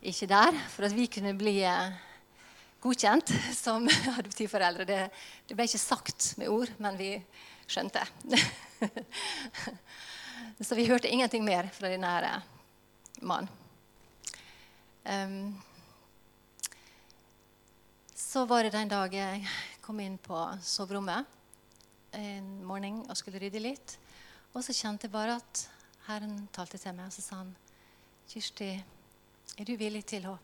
ikke 0.00 0.28
der 0.30 0.56
for 0.72 0.88
at 0.88 0.94
vi 0.96 1.04
kunne 1.12 1.34
bli 1.36 1.58
eh, 1.68 1.98
godkjent 2.80 3.32
som 3.52 3.84
adoptivforeldre. 4.18 4.86
Det, 4.88 5.00
det 5.48 5.56
ble 5.58 5.66
ikke 5.68 5.82
sagt 5.82 6.30
med 6.40 6.48
ord, 6.48 6.72
men 6.80 6.96
vi 6.96 7.10
skjønte. 7.68 8.06
så 10.64 10.78
vi 10.78 10.88
hørte 10.88 11.12
ingenting 11.12 11.44
mer 11.44 11.68
fra 11.76 11.90
denne 11.92 12.14
eh, 12.24 12.46
mannen. 13.20 13.52
Um, 15.04 15.60
så 18.16 18.46
var 18.48 18.64
det 18.64 18.72
den 18.72 18.88
dagen 18.88 19.20
jeg 19.20 19.44
kom 19.84 20.00
inn 20.00 20.16
på 20.22 20.40
soverommet 20.64 21.39
en 22.12 22.64
morgen 22.66 23.02
og 23.08 23.16
skulle 23.18 23.40
rydde 23.42 23.62
litt. 23.62 23.98
Og 24.54 24.64
så 24.64 24.74
kjente 24.74 25.06
jeg 25.06 25.14
bare 25.14 25.36
at 25.38 25.64
Herren 26.08 26.48
talte 26.54 26.78
til 26.80 26.94
meg, 26.96 27.06
og 27.06 27.12
så 27.14 27.22
sa 27.22 27.42
han, 27.42 27.56
'Kirsti, 28.30 28.84
er 29.58 29.64
du 29.64 29.76
villig 29.76 30.04
til 30.06 30.26
å 30.30 30.38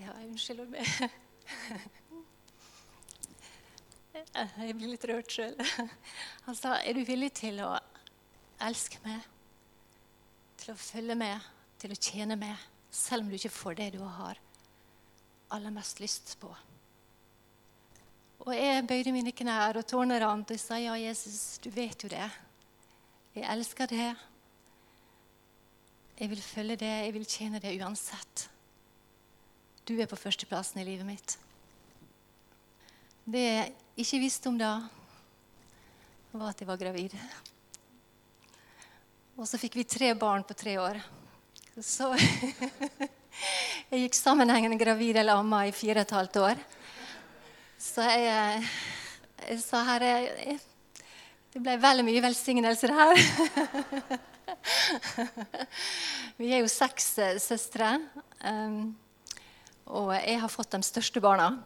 Ja, 0.00 0.14
unnskyld 0.24 0.64
meg. 0.72 0.86
Jeg 4.34 4.76
blir 4.76 4.88
litt 4.94 5.04
rørt 5.04 5.32
sjøl. 5.32 5.56
Han 6.46 6.56
sa, 6.56 6.78
'Er 6.80 6.96
du 6.96 7.04
villig 7.04 7.32
til 7.36 7.60
å 7.60 7.74
elske 8.60 8.98
meg, 9.04 9.20
til 10.56 10.72
å 10.72 10.76
følge 10.80 11.14
med, 11.14 11.40
til 11.78 11.92
å 11.92 12.00
tjene 12.00 12.36
meg, 12.36 12.56
selv 12.90 13.22
om 13.22 13.28
du 13.28 13.36
ikke 13.36 13.52
får 13.52 13.74
det 13.74 13.92
du 13.98 14.00
har 14.04 14.40
aller 15.50 15.70
mest 15.70 16.00
lyst 16.00 16.36
på?' 16.40 16.69
Og 18.40 18.54
jeg 18.56 18.86
bøyde 18.88 19.12
mine 19.12 19.32
knær, 19.36 19.76
og 19.76 19.86
tårene 19.86 20.16
rant, 20.22 20.50
og 20.50 20.60
sa, 20.60 20.78
'Ja, 20.78 20.94
Jesus, 20.94 21.58
du 21.58 21.70
vet 21.70 22.02
jo 22.02 22.08
det. 22.08 22.30
Jeg 23.34 23.44
elsker 23.52 23.86
det. 23.86 24.16
Jeg 26.20 26.30
vil 26.30 26.42
følge 26.42 26.76
det, 26.76 26.86
jeg 27.04 27.14
vil 27.14 27.26
tjene 27.26 27.60
det 27.60 27.80
uansett. 27.82 28.48
Du 29.88 30.00
er 30.00 30.06
på 30.06 30.16
førsteplassen 30.16 30.80
i 30.80 30.84
livet 30.84 31.06
mitt.' 31.06 31.38
Det 33.24 33.40
jeg 33.40 33.72
ikke 33.96 34.18
visste 34.18 34.48
om 34.48 34.58
da, 34.58 34.88
var 36.32 36.48
at 36.48 36.60
jeg 36.60 36.68
var 36.68 36.76
gravid. 36.76 37.14
Og 39.36 39.46
så 39.48 39.58
fikk 39.58 39.76
vi 39.76 39.84
tre 39.84 40.14
barn 40.14 40.42
på 40.44 40.54
tre 40.54 40.80
år. 40.80 41.00
Så 41.80 42.10
jeg 43.90 44.00
gikk 44.02 44.14
sammenhengende 44.14 44.78
gravid 44.80 45.16
eller 45.16 45.38
amma 45.38 45.66
i 45.66 45.72
fire 45.72 46.00
og 46.00 46.08
et 46.08 46.16
halvt 46.16 46.36
år. 46.36 46.64
Så 47.80 48.04
jeg, 48.04 48.60
jeg 49.48 49.60
sa 49.62 49.78
herre 49.86 50.58
Det 51.48 51.62
ble 51.64 51.78
veldig 51.80 52.04
mye 52.04 52.22
velsignelser 52.22 52.92
her. 52.92 53.20
Vi 56.40 56.52
er 56.52 56.60
jo 56.60 56.68
seks 56.68 57.18
eh, 57.24 57.38
søstre. 57.40 57.98
Um, 58.44 58.96
og 59.88 60.12
jeg 60.12 60.40
har 60.42 60.52
fått 60.52 60.76
de 60.76 60.82
største 60.84 61.20
barna. 61.24 61.56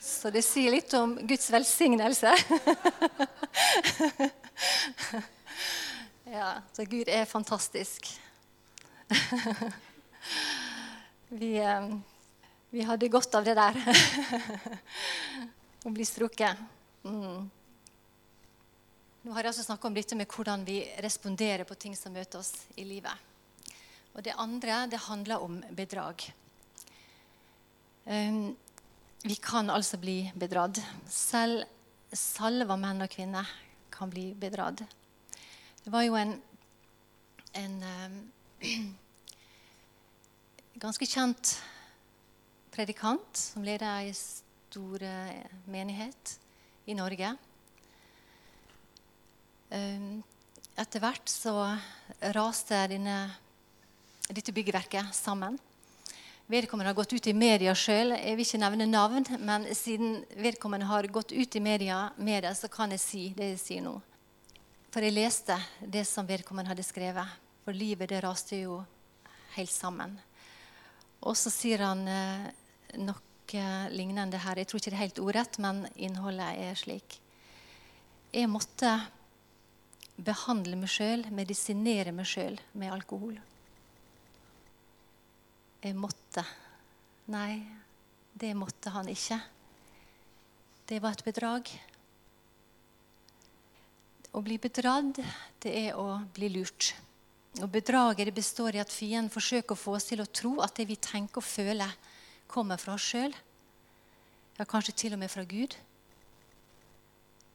Så 0.00 0.30
det 0.30 0.44
sier 0.46 0.70
litt 0.72 0.94
om 0.94 1.18
Guds 1.26 1.50
velsignelse. 1.50 2.30
ja, 6.38 6.62
så 6.70 6.84
Gud 6.86 7.08
er 7.10 7.26
fantastisk. 7.26 8.14
vi, 11.42 11.58
eh, 11.58 11.90
vi, 12.76 12.84
hadde 12.84 13.08
godt 13.08 13.34
av 13.34 13.44
det 13.44 13.54
der. 13.56 13.76
Å 15.86 15.92
bli 15.94 16.04
strukket. 16.04 16.58
Mm. 17.06 17.46
Nå 19.24 19.32
har 19.32 19.46
jeg 19.46 19.54
altså 19.54 19.64
snakka 19.64 19.88
om 19.88 19.94
dette 19.96 20.18
med 20.18 20.28
hvordan 20.28 20.64
vi 20.66 20.82
responderer 21.02 21.64
på 21.64 21.76
ting 21.80 21.96
som 21.96 22.12
møter 22.12 22.42
oss 22.42 22.52
i 22.76 22.84
livet. 22.84 23.16
Og 24.12 24.20
det 24.26 24.34
andre 24.36 24.82
det 24.92 25.00
handler 25.06 25.44
om 25.44 25.56
bedrag. 25.78 26.26
Um, 28.04 28.52
vi 29.24 29.36
kan 29.40 29.72
altså 29.72 29.96
bli 29.98 30.18
bedratt. 30.36 30.82
Selv 31.08 31.64
salva 32.12 32.76
menn 32.78 33.00
og 33.02 33.10
kvinner 33.10 33.48
kan 33.90 34.12
bli 34.12 34.28
bedratt. 34.36 34.84
Det 35.80 35.94
var 35.94 36.04
jo 36.04 36.18
en, 36.20 36.36
en 37.56 37.80
um, 37.82 38.20
ganske 40.84 41.08
kjent 41.08 41.56
predikant 42.76 43.38
som 43.40 43.64
leder 43.64 44.02
ei 44.02 44.10
stor 44.12 45.00
menighet 45.70 46.32
i 46.84 46.94
Norge. 46.96 47.30
Um, 49.72 50.18
etter 50.76 51.00
hvert 51.00 51.30
så 51.30 51.54
raste 52.36 52.82
denne, 52.92 53.16
dette 54.28 54.52
byggverket 54.52 55.14
sammen. 55.16 55.56
Vedkommende 56.52 56.92
har 56.92 56.98
gått 56.98 57.16
ut 57.16 57.26
i 57.26 57.34
media 57.34 57.72
sjøl. 57.74 58.12
Jeg 58.12 58.36
vil 58.36 58.44
ikke 58.44 58.60
nevne 58.60 58.86
navn, 58.86 59.24
men 59.40 59.64
siden 59.74 60.20
vedkommende 60.36 60.86
har 60.86 61.08
gått 61.10 61.32
ut 61.32 61.56
i 61.56 61.64
media 61.64 62.10
med 62.20 62.44
det, 62.44 62.52
så 62.60 62.68
kan 62.70 62.92
jeg 62.94 63.02
si 63.02 63.22
det 63.34 63.54
jeg 63.54 63.62
sier 63.62 63.86
nå. 63.88 63.96
For 64.92 65.02
jeg 65.02 65.16
leste 65.16 65.56
det 65.80 66.04
som 66.06 66.28
vedkommende 66.28 66.70
hadde 66.70 66.84
skrevet. 66.86 67.40
For 67.64 67.74
livet 67.74 68.12
det 68.12 68.20
raste 68.22 68.60
jo 68.60 68.78
helt 69.56 69.72
sammen. 69.72 70.14
Og 71.26 71.34
så 71.40 71.50
sier 71.50 71.82
han 71.82 72.04
eh, 72.06 72.46
noe 72.94 73.22
lignende 73.94 74.40
her. 74.42 74.58
Jeg 74.58 74.66
tror 74.66 74.80
ikke 74.80 74.90
det 74.90 74.96
er 74.98 75.04
helt 75.04 75.22
ordrett, 75.22 75.58
men 75.62 75.84
innholdet 75.94 76.58
er 76.66 76.78
slik. 76.78 77.18
Jeg 78.34 78.50
måtte 78.50 78.90
behandle 80.16 80.76
meg 80.80 80.90
sjøl, 80.90 81.26
medisinere 81.30 82.12
meg 82.12 82.26
sjøl 82.26 82.58
med 82.74 82.92
alkohol. 82.92 83.36
Jeg 85.84 85.94
måtte. 85.94 86.42
Nei, 87.30 87.62
det 88.34 88.54
måtte 88.58 88.90
han 88.94 89.08
ikke. 89.08 89.38
Det 90.86 90.98
var 91.02 91.16
et 91.16 91.26
bedrag. 91.26 91.70
Å 94.36 94.42
bli 94.44 94.58
bedratt, 94.60 95.20
det 95.62 95.72
er 95.86 95.98
å 95.98 96.20
bli 96.34 96.50
lurt. 96.54 96.92
Og 97.62 97.70
Bedraget 97.72 98.34
består 98.36 98.76
i 98.76 98.82
at 98.82 98.92
fienden 98.92 99.32
forsøker 99.32 99.72
å 99.72 99.80
få 99.80 99.94
oss 99.96 100.10
til 100.10 100.20
å 100.20 100.28
tro 100.28 100.58
at 100.60 100.76
det 100.76 100.84
vi 100.90 100.98
tenker 101.00 101.40
og 101.40 101.46
føler, 101.48 101.94
kommer 102.48 102.80
fra 102.80 102.94
oss 102.96 103.06
sjøl. 103.10 103.34
Ja, 104.56 104.64
kanskje 104.64 104.94
til 104.96 105.16
og 105.16 105.20
med 105.20 105.30
fra 105.32 105.44
Gud. 105.44 105.76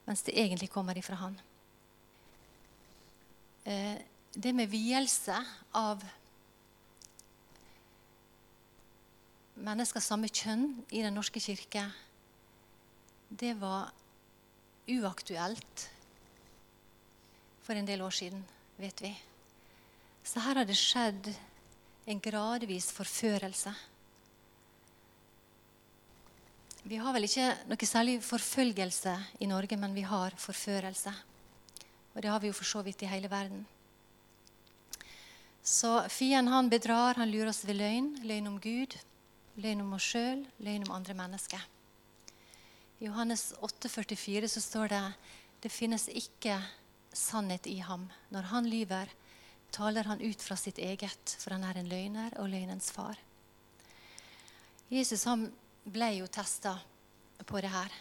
Mens 0.06 0.24
det 0.28 0.38
egentlig 0.38 0.70
kommer 0.70 0.98
ifra 0.98 1.16
Han. 1.22 1.38
Eh, 3.66 3.98
det 4.34 4.54
med 4.56 4.70
vielse 4.72 5.36
av 5.78 6.04
mennesker 9.62 10.02
samme 10.02 10.30
kjønn 10.32 10.82
i 10.90 11.04
Den 11.04 11.14
norske 11.14 11.42
kirke, 11.44 11.86
det 13.30 13.54
var 13.60 13.92
uaktuelt 14.90 15.86
for 17.62 17.78
en 17.78 17.88
del 17.88 18.02
år 18.02 18.16
siden, 18.16 18.42
vet 18.82 19.04
vi. 19.04 19.12
Så 20.24 20.42
her 20.42 20.62
har 20.62 20.68
det 20.68 20.78
skjedd 20.78 21.30
en 22.10 22.20
gradvis 22.20 22.90
forførelse. 22.92 23.74
Vi 26.84 26.98
har 26.98 27.14
vel 27.14 27.28
ikke 27.28 27.46
noe 27.70 27.86
særlig 27.86 28.16
forfølgelse 28.26 29.14
i 29.40 29.48
Norge, 29.50 29.78
men 29.78 29.94
vi 29.94 30.02
har 30.02 30.34
forførelse. 30.42 31.14
Og 32.16 32.24
det 32.24 32.32
har 32.32 32.42
vi 32.42 32.50
jo 32.50 32.58
for 32.58 32.66
så 32.66 32.82
vidt 32.82 33.04
i 33.06 33.10
hele 33.12 33.30
verden. 33.30 33.62
Så 35.62 36.10
fienden 36.10 36.50
han 36.50 36.72
bedrar, 36.74 37.20
han 37.22 37.30
lurer 37.30 37.52
oss 37.54 37.62
ved 37.70 37.78
løgn. 37.78 38.10
Løgn 38.26 38.50
om 38.50 38.58
Gud, 38.60 38.98
løgn 39.62 39.86
om 39.86 39.94
oss 39.94 40.10
sjøl, 40.10 40.42
løgn 40.58 40.88
om 40.88 40.96
andre 40.98 41.14
mennesker. 41.14 41.62
I 43.00 43.06
Johannes 43.06 43.52
8,44 43.62 44.50
så 44.50 44.62
står 44.62 44.92
det 44.96 45.06
det 45.62 45.70
finnes 45.70 46.08
ikke 46.10 46.58
sannhet 47.14 47.70
i 47.70 47.78
ham. 47.86 48.10
Når 48.34 48.50
han 48.50 48.70
lyver, 48.70 49.14
taler 49.72 50.10
han 50.10 50.22
ut 50.22 50.42
fra 50.42 50.58
sitt 50.58 50.82
eget, 50.82 51.38
for 51.38 51.54
han 51.54 51.64
er 51.64 51.78
en 51.78 51.90
løgner 51.94 52.34
og 52.42 52.50
løgnens 52.50 52.90
far. 52.92 53.22
Jesus 54.90 55.24
han 55.30 55.52
ble 55.84 56.12
jo 56.20 56.28
testa 56.28 56.76
på 57.46 57.62
det 57.62 57.72
her 57.74 57.94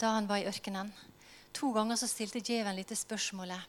da 0.00 0.14
han 0.16 0.28
var 0.28 0.40
i 0.40 0.48
ørkenen. 0.48 0.92
To 1.52 1.72
ganger 1.76 1.98
så 2.00 2.08
stilte 2.08 2.40
djevelen 2.40 2.78
litt 2.78 2.92
spørsmålet 2.96 3.60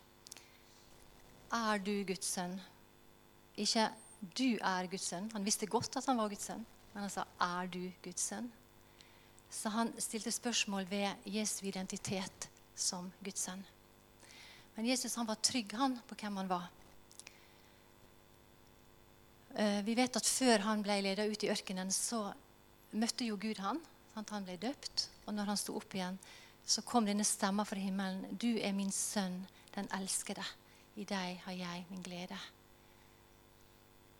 Er 1.51 1.81
du 1.83 2.05
Guds 2.07 2.29
sønn? 2.37 2.55
Ikke 3.57 3.89
'du 4.21 4.57
er 4.61 4.87
Guds 4.87 5.11
sønn'. 5.11 5.31
Han 5.33 5.45
visste 5.45 5.65
godt 5.65 5.97
at 5.97 6.05
han 6.05 6.17
var 6.17 6.29
Guds 6.29 6.45
sønn. 6.45 6.65
Men 6.93 7.01
han 7.01 7.09
sa, 7.09 7.25
'Er 7.39 7.67
du 7.67 7.91
Guds 8.03 8.21
sønn?' 8.21 8.51
Så 9.49 9.69
han 9.69 9.93
stilte 9.99 10.31
spørsmål 10.31 10.89
ved 10.89 11.15
Jesu 11.25 11.65
identitet 11.65 12.49
som 12.75 13.11
Guds 13.23 13.39
sønn. 13.39 13.65
Men 14.75 14.85
Jesus 14.85 15.15
han 15.15 15.27
var 15.27 15.35
trygg 15.35 15.73
han 15.75 15.99
på 16.07 16.15
hvem 16.15 16.37
han 16.37 16.49
var. 16.49 16.69
Eh, 19.55 19.81
vi 19.85 19.95
vet 19.95 20.15
at 20.15 20.25
før 20.25 20.59
han 20.59 20.83
ble 20.83 21.01
ledet 21.01 21.31
ut 21.31 21.43
i 21.43 21.49
ørkenen, 21.51 21.91
så 21.91 22.33
møtte 22.91 23.27
jo 23.27 23.37
Gud 23.39 23.61
han. 23.63 23.79
Han 24.15 24.45
ble 24.45 24.57
døpt. 24.61 25.07
Og 25.27 25.35
når 25.35 25.51
han 25.51 25.59
sto 25.59 25.75
opp 25.79 25.95
igjen, 25.95 26.17
så 26.65 26.83
kom 26.85 27.07
denne 27.07 27.25
stemma 27.27 27.65
fra 27.67 27.79
himmelen. 27.79 28.37
Du 28.37 28.49
er 28.59 28.73
min 28.75 28.91
sønn, 28.91 29.41
den 29.75 29.87
elskede. 29.97 30.43
I 30.99 31.05
deg 31.07 31.39
har 31.45 31.55
jeg 31.55 31.85
min 31.89 32.03
glede. 32.03 32.37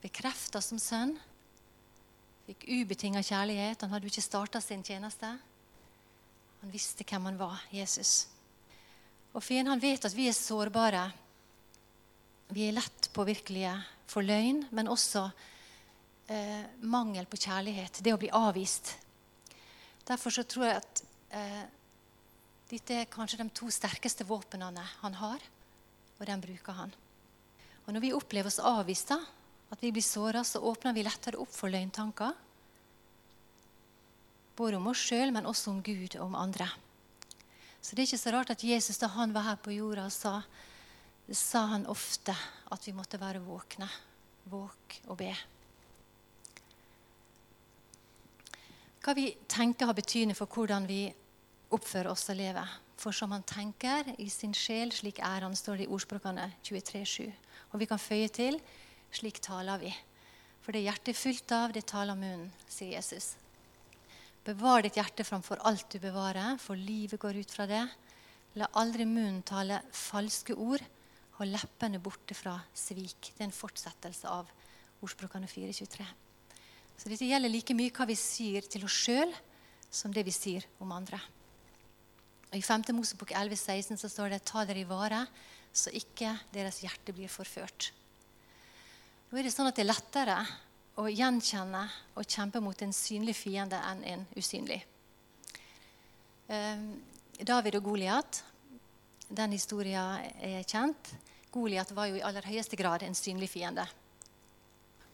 Bekrefta 0.02 0.62
som 0.64 0.80
sønn 0.82 1.18
Fikk 2.48 2.66
ubetinga 2.68 3.22
kjærlighet. 3.24 3.84
Han 3.84 3.94
hadde 3.94 4.08
jo 4.08 4.12
ikke 4.12 4.26
starta 4.26 4.60
sin 4.60 4.82
tjeneste. 4.84 5.30
Han 6.62 6.74
visste 6.74 7.06
hvem 7.08 7.30
han 7.30 7.38
var, 7.40 7.62
Jesus. 7.72 8.26
Og 9.32 9.44
fienden 9.46 9.72
han 9.72 9.84
vet 9.84 10.04
at 10.06 10.16
vi 10.18 10.26
er 10.28 10.36
sårbare. 10.36 11.06
Vi 12.52 12.66
er 12.68 12.76
lett 12.76 13.08
påvirkelige 13.16 13.72
for 14.12 14.26
løgn, 14.26 14.66
men 14.76 14.92
også 14.92 15.30
eh, 16.32 16.64
mangel 16.88 17.28
på 17.30 17.40
kjærlighet. 17.40 18.02
Det 18.04 18.14
å 18.14 18.20
bli 18.22 18.32
avvist. 18.34 18.96
Derfor 20.08 20.34
så 20.34 20.46
tror 20.48 20.68
jeg 20.68 20.80
at 20.80 21.04
eh, 21.38 21.64
dette 22.72 23.02
er 23.02 23.12
kanskje 23.12 23.42
de 23.42 23.50
to 23.56 23.70
sterkeste 23.74 24.26
våpnene 24.28 24.86
han 25.02 25.18
har, 25.20 25.44
og 26.20 26.28
den 26.30 26.44
bruker 26.44 26.78
han. 26.78 26.94
Og 27.86 27.94
Når 27.94 28.04
vi 28.06 28.14
opplever 28.16 28.48
oss 28.48 28.62
avvist, 28.64 29.12
at 29.12 29.84
vi 29.84 29.92
blir 29.92 30.06
såra, 30.06 30.44
så 30.44 30.62
åpner 30.64 30.96
vi 30.96 31.04
lettere 31.04 31.40
opp 31.42 31.52
for 31.52 31.72
løgntanker. 31.72 32.34
Både 34.56 34.78
om 34.78 34.88
oss 34.92 35.02
sjøl, 35.10 35.32
men 35.34 35.48
også 35.50 35.72
om 35.72 35.82
Gud 35.84 36.16
og 36.20 36.26
om 36.30 36.38
andre. 36.40 36.68
Så 37.82 37.96
det 37.96 38.04
er 38.04 38.12
ikke 38.12 38.22
så 38.22 38.34
rart 38.36 38.52
at 38.54 38.64
Jesus 38.64 39.00
da 39.02 39.10
han 39.16 39.34
var 39.34 39.48
her 39.48 39.62
på 39.64 39.74
jorda, 39.74 40.06
sa, 40.14 40.42
sa 41.28 41.66
han 41.72 41.88
ofte 41.90 42.36
at 42.72 42.86
vi 42.86 42.94
måtte 42.94 43.20
være 43.22 43.42
våkne. 43.42 43.90
Våk 44.52 45.02
og 45.08 45.18
be. 45.20 45.34
Hva 49.02 49.16
vi 49.18 49.32
tenker, 49.50 49.90
har 49.90 49.98
betydning 49.98 50.38
for 50.38 50.46
hvordan 50.46 50.86
vi 50.86 51.08
oppfører 51.74 52.12
oss 52.12 52.28
og 52.30 52.38
lever. 52.38 52.78
For 53.02 53.16
som 53.16 53.32
han 53.34 53.42
tenker 53.50 54.12
i 54.22 54.28
sin 54.30 54.54
sjel, 54.54 54.92
slik 54.94 55.18
er 55.26 55.42
han, 55.42 55.58
står 55.58 55.82
det 55.82 55.88
i 55.88 55.94
ordspråkene 55.96 56.52
23,7. 56.62 57.32
Og 57.74 57.82
vi 57.82 57.88
kan 57.90 58.02
føye 58.02 58.30
til 58.30 58.60
slik 59.12 59.42
taler 59.42 59.82
vi. 59.82 59.92
For 60.62 60.76
det 60.76 60.84
hjertet 60.86 61.16
er 61.16 61.18
fullt 61.18 61.54
av, 61.58 61.74
det 61.74 61.88
taler 61.90 62.20
munnen, 62.20 62.52
sier 62.70 62.94
Jesus. 63.00 63.34
Bevar 64.46 64.86
ditt 64.86 64.98
hjerte 64.98 65.26
framfor 65.26 65.62
alt 65.66 65.90
du 65.90 65.98
bevarer, 66.02 66.58
for 66.62 66.78
livet 66.78 67.22
går 67.22 67.42
ut 67.42 67.54
fra 67.54 67.66
det. 67.70 67.82
La 68.62 68.70
aldri 68.78 69.06
munnen 69.10 69.42
tale 69.48 69.82
falske 69.96 70.54
ord, 70.54 70.84
og 71.40 71.50
leppene 71.50 71.98
borte 72.04 72.38
fra 72.38 72.60
svik. 72.78 73.32
Det 73.34 73.42
er 73.42 73.50
en 73.50 73.56
fortsettelse 73.56 74.30
av 74.30 74.50
ordspråkene 75.02 75.50
4.23. 75.50 76.06
Så 77.02 77.10
dette 77.10 77.26
gjelder 77.26 77.50
like 77.50 77.74
mye 77.74 77.90
hva 77.90 78.06
vi 78.06 78.14
sier 78.14 78.62
til 78.70 78.84
oss 78.86 78.94
sjøl, 79.08 79.32
som 79.90 80.14
det 80.14 80.22
vi 80.28 80.34
sier 80.36 80.68
om 80.78 80.92
andre. 80.94 81.18
Og 82.52 82.60
I 82.60 82.62
5. 82.62 82.84
Mosebok 82.94 83.32
11,16 83.34 83.98
så 83.98 84.10
står 84.12 84.30
det 84.30 84.46
'ta 84.46 84.66
dere 84.70 84.84
i 84.84 84.86
vare, 84.86 85.26
så 85.74 85.90
ikke 85.90 86.38
deres 86.54 86.84
hjerte 86.84 87.16
blir 87.16 87.28
forført'. 87.28 87.90
Nå 89.32 89.40
er 89.40 89.44
det 89.44 89.54
sånn 89.54 89.66
at 89.66 89.76
det 89.76 89.82
er 89.82 89.94
lettere 89.94 90.38
å 91.02 91.08
gjenkjenne 91.10 91.90
og 92.16 92.28
kjempe 92.28 92.62
mot 92.62 92.82
en 92.82 92.94
synlig 92.94 93.36
fiende 93.36 93.82
enn 93.82 94.04
en 94.04 94.28
usynlig. 94.38 94.84
Ehm, 96.50 97.02
David 97.42 97.76
og 97.76 97.84
Goliat, 97.84 98.44
den 99.28 99.52
historien 99.52 100.22
er 100.38 100.64
kjent. 100.64 101.16
Goliat 101.52 101.92
var 101.92 102.06
jo 102.12 102.16
i 102.16 102.22
aller 102.22 102.46
høyeste 102.46 102.78
grad 102.78 103.02
en 103.02 103.16
synlig 103.16 103.50
fiende. 103.50 103.88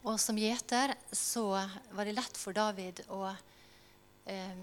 Og 0.07 0.15
som 0.21 0.37
gjeter 0.39 0.93
så 1.11 1.49
var 1.91 2.07
det 2.07 2.15
lett 2.15 2.37
for 2.39 2.55
David 2.55 3.01
å 3.11 3.25
eh, 3.27 4.61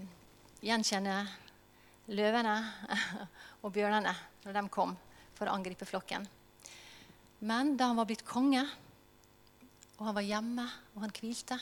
gjenkjenne 0.65 1.17
løvene 2.09 2.55
og 3.63 3.73
bjørnene 3.75 4.13
når 4.45 4.57
de 4.57 4.63
kom 4.73 4.95
for 5.37 5.45
å 5.45 5.53
angripe 5.53 5.85
flokken. 5.85 6.25
Men 7.45 7.75
da 7.77 7.91
han 7.91 7.99
var 7.99 8.09
blitt 8.09 8.25
konge, 8.25 8.63
og 9.99 10.03
han 10.07 10.17
var 10.17 10.25
hjemme 10.25 10.65
og 10.95 11.05
han 11.05 11.13
hvilte 11.15 11.59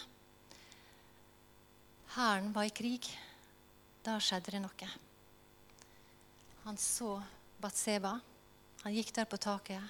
Hæren 2.14 2.52
var 2.54 2.68
i 2.70 2.70
krig. 2.70 3.08
Da 4.06 4.20
skjedde 4.22 4.52
det 4.54 4.60
noe. 4.62 4.90
Han 6.64 6.78
så 6.78 7.16
Batseba. 7.58 8.12
Han 8.84 8.94
gikk 8.94 9.10
der 9.16 9.26
på 9.26 9.40
taket. 9.42 9.82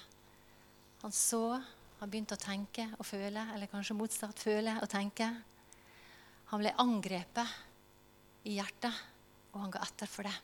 Han 1.02 1.12
så 1.12 1.58
han 2.04 2.10
begynte 2.12 2.36
å 2.36 2.40
tenke 2.40 2.84
og 2.98 3.06
føle, 3.08 3.40
eller 3.54 3.70
kanskje 3.72 3.94
motsatt 3.96 4.36
føle 4.44 4.74
og 4.76 4.90
tenke. 4.92 5.24
Han 6.50 6.60
ble 6.60 6.74
angrepet 6.82 7.54
i 8.44 8.58
hjertet, 8.58 8.98
og 9.54 9.62
han 9.62 9.70
ga 9.72 9.80
etter 9.86 10.10
for 10.12 10.28
det. 10.28 10.34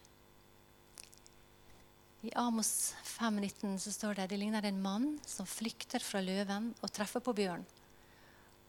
I 2.25 2.31
Amos 2.41 2.95
5,19 3.05 3.75
så 3.85 3.93
står 3.93 4.23
det 4.23 4.31
det 4.31 4.39
ligner 4.41 4.65
en 4.65 4.81
mann 4.81 5.05
som 5.29 5.49
flykter 5.49 6.01
fra 6.01 6.23
løven 6.25 6.71
og 6.81 6.93
treffer 6.97 7.21
på 7.25 7.35
bjørn. 7.37 7.67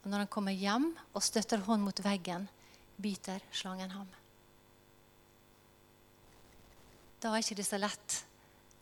Og 0.02 0.10
når 0.12 0.26
han 0.26 0.32
kommer 0.34 0.56
hjem 0.56 0.90
og 1.14 1.24
støtter 1.24 1.64
hånd 1.64 1.86
mot 1.86 2.02
veggen, 2.04 2.50
biter 3.00 3.40
slangen 3.56 3.94
ham. 3.96 4.10
Da 7.24 7.32
er 7.32 7.46
ikke 7.46 7.56
det 7.62 7.68
så 7.70 7.80
lett 7.80 8.20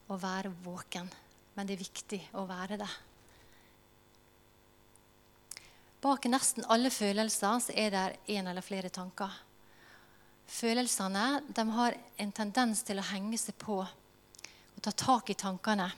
å 0.10 0.18
være 0.18 0.49
våken, 0.66 1.14
men 1.53 1.70
det 1.70 1.78
er 1.78 1.84
viktig 1.84 2.22
å 2.41 2.47
være 2.49 2.82
det. 2.82 2.89
Bak 5.99 6.29
nesten 6.31 6.63
alle 6.71 6.91
følelser 6.93 7.59
så 7.59 7.73
er 7.75 7.91
det 7.91 8.03
en 8.37 8.47
eller 8.47 8.63
flere 8.63 8.91
tanker. 8.93 9.33
Følelsene 10.49 11.25
har 11.75 11.97
en 12.17 12.31
tendens 12.31 12.85
til 12.87 13.01
å 13.01 13.07
henge 13.11 13.37
seg 13.37 13.57
på 13.59 13.81
og 13.83 14.83
ta 14.85 14.93
tak 14.95 15.29
i 15.29 15.35
tankene 15.35 15.89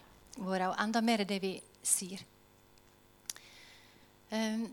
våre, 0.42 0.72
og 0.72 0.80
enda 0.82 1.04
mer 1.06 1.22
i 1.22 1.28
det 1.30 1.38
vi 1.44 1.54
sier. 1.86 2.24
Ehm, 4.34 4.66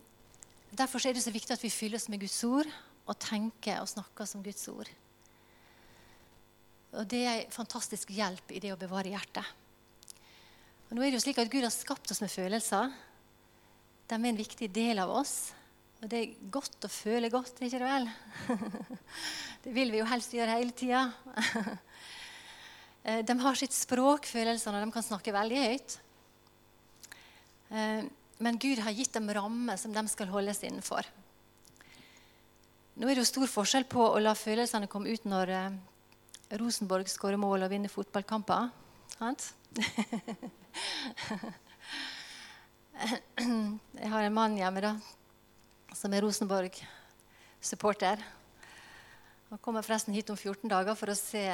derfor 0.72 1.04
er 1.04 1.12
det 1.12 1.22
så 1.26 1.34
viktig 1.34 1.52
at 1.52 1.62
vi 1.62 1.70
fyller 1.70 2.00
oss 2.00 2.08
med 2.08 2.22
Guds 2.22 2.38
ord 2.48 2.70
og 3.04 3.18
tenker 3.20 3.82
og 3.82 3.90
snakker 3.90 4.28
som 4.28 4.42
Guds 4.42 4.64
ord. 4.72 4.88
Og 6.96 7.04
Det 7.06 7.20
er 7.26 7.42
en 7.42 7.52
fantastisk 7.52 8.10
hjelp 8.16 8.52
i 8.56 8.62
det 8.64 8.72
å 8.72 8.80
bevare 8.80 9.12
hjertet. 9.12 9.44
Og 10.88 10.96
nå 10.96 11.02
er 11.02 11.12
det 11.12 11.18
jo 11.18 11.24
slik 11.26 11.38
at 11.42 11.50
Gud 11.52 11.66
har 11.66 11.74
skapt 11.74 12.10
oss 12.10 12.22
med 12.24 12.32
følelser. 12.32 12.88
De 14.08 14.16
er 14.16 14.30
en 14.30 14.40
viktig 14.40 14.70
del 14.72 15.00
av 15.02 15.12
oss. 15.12 15.50
Og 15.98 16.06
det 16.08 16.18
er 16.20 16.50
godt 16.54 16.86
å 16.86 16.90
føle 16.90 17.28
godt, 17.32 17.58
ikke 17.60 17.80
det 17.80 17.88
vel? 17.90 18.08
Det 19.64 19.72
vil 19.74 19.90
vi 19.90 19.98
jo 19.98 20.06
helst 20.08 20.32
gjøre 20.36 20.60
hele 20.60 20.76
tida. 20.76 21.08
Eh, 23.08 23.22
de 23.24 23.34
har 23.40 23.56
sitt 23.56 23.72
språk, 23.72 24.26
følelsene, 24.26 24.80
og 24.80 24.82
de 24.84 24.92
kan 24.92 25.04
snakke 25.06 25.32
veldig 25.32 25.58
høyt. 25.62 25.94
Eh, 27.70 28.02
men 28.42 28.58
Gud 28.60 28.82
har 28.82 28.92
gitt 28.92 29.14
dem 29.14 29.30
rammer 29.32 29.78
som 29.80 29.94
de 29.94 30.02
skal 30.10 30.28
holdes 30.32 30.60
innenfor. 30.66 31.06
Nå 32.98 33.06
er 33.06 33.14
det 33.14 33.22
jo 33.22 33.30
stor 33.30 33.48
forskjell 33.54 33.86
på 33.88 34.02
å 34.02 34.18
la 34.20 34.34
følelsene 34.36 34.90
komme 34.90 35.14
ut 35.14 35.24
når 35.30 35.54
eh, 35.54 35.78
Rosenborg 36.58 37.08
skårer 37.08 37.40
mål 37.40 37.68
og 37.68 37.72
vinner 37.72 37.94
fotballkamper. 37.94 38.68
Sant? 39.14 39.52
Jeg 42.98 44.10
har 44.10 44.26
en 44.26 44.34
mann 44.34 44.56
hjemme 44.58 44.80
da, 44.82 44.96
som 45.94 46.14
er 46.14 46.22
Rosenborg-supporter. 46.24 48.18
Han 49.48 49.58
kommer 49.62 49.82
forresten 49.86 50.14
hit 50.16 50.30
om 50.32 50.36
14 50.36 50.68
dager 50.68 50.94
for 50.98 51.08
å 51.12 51.16
se 51.16 51.44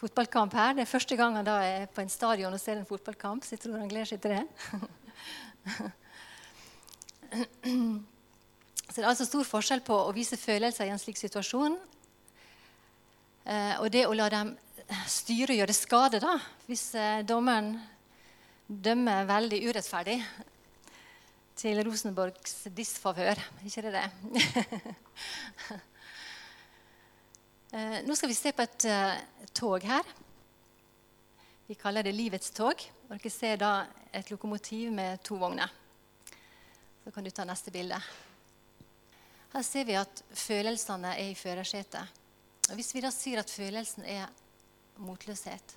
fotballkamp 0.00 0.52
her. 0.58 0.74
Det 0.74 0.82
er 0.84 0.90
første 0.90 1.16
gang 1.16 1.36
han 1.38 1.46
da 1.46 1.56
er 1.62 1.86
på 1.92 2.00
en 2.02 2.12
stadion 2.12 2.52
og 2.52 2.60
ser 2.60 2.76
en 2.80 2.88
fotballkamp, 2.88 3.44
så 3.46 3.50
jeg 3.54 3.62
tror 3.64 3.78
han 3.78 3.92
gleder 3.92 4.08
seg 4.10 4.20
til 4.24 4.32
det. 4.34 4.46
Så 8.90 8.96
det 8.98 9.04
er 9.04 9.12
altså 9.12 9.28
stor 9.28 9.46
forskjell 9.46 9.82
på 9.86 9.94
å 9.94 10.16
vise 10.16 10.36
følelser 10.40 10.84
i 10.88 10.90
en 10.90 10.98
slik 10.98 11.18
situasjon 11.20 11.74
eh, 13.46 13.74
og 13.78 13.86
det 13.94 14.08
å 14.08 14.16
la 14.18 14.26
dem 14.32 14.48
styre 15.06 15.54
og 15.54 15.60
gjøre 15.60 15.74
skade, 15.76 16.18
da, 16.18 16.34
hvis 16.66 16.94
eh, 16.98 17.22
dommeren 17.22 17.78
dømmer 18.66 19.28
veldig 19.30 19.60
urettferdig 19.68 20.18
til 21.60 21.76
Rosenborgs 21.84 22.62
disfavør. 22.72 23.40
Ikke 23.66 23.84
det 23.88 23.94
det? 23.98 24.08
Eh, 27.70 28.00
nå 28.02 28.16
skal 28.18 28.26
vi 28.26 28.34
se 28.34 28.50
på 28.50 28.64
et 28.66 28.84
uh, 28.90 29.44
tog 29.54 29.84
her. 29.86 30.08
Vi 31.68 31.76
kaller 31.78 32.02
det 32.02 32.16
Livets 32.16 32.50
tog. 32.50 32.80
Og 33.06 33.12
dere 33.12 33.30
ser 33.30 33.60
da 33.62 33.68
et 34.10 34.32
lokomotiv 34.32 34.88
med 34.90 35.22
to 35.22 35.36
vogner. 35.38 35.70
Så 37.04 37.12
kan 37.14 37.22
du 37.22 37.30
ta 37.30 37.44
neste 37.46 37.70
bilde. 37.70 38.00
Her 39.52 39.62
ser 39.62 39.86
vi 39.86 39.94
at 40.00 40.24
følelsene 40.34 41.12
er 41.14 41.30
i 41.30 41.38
førersetet. 41.38 42.18
Hvis 42.74 42.90
vi 42.96 43.04
da 43.06 43.12
sier 43.14 43.44
at 43.44 43.54
følelsen 43.54 44.02
er 44.02 44.26
motløshet, 44.98 45.76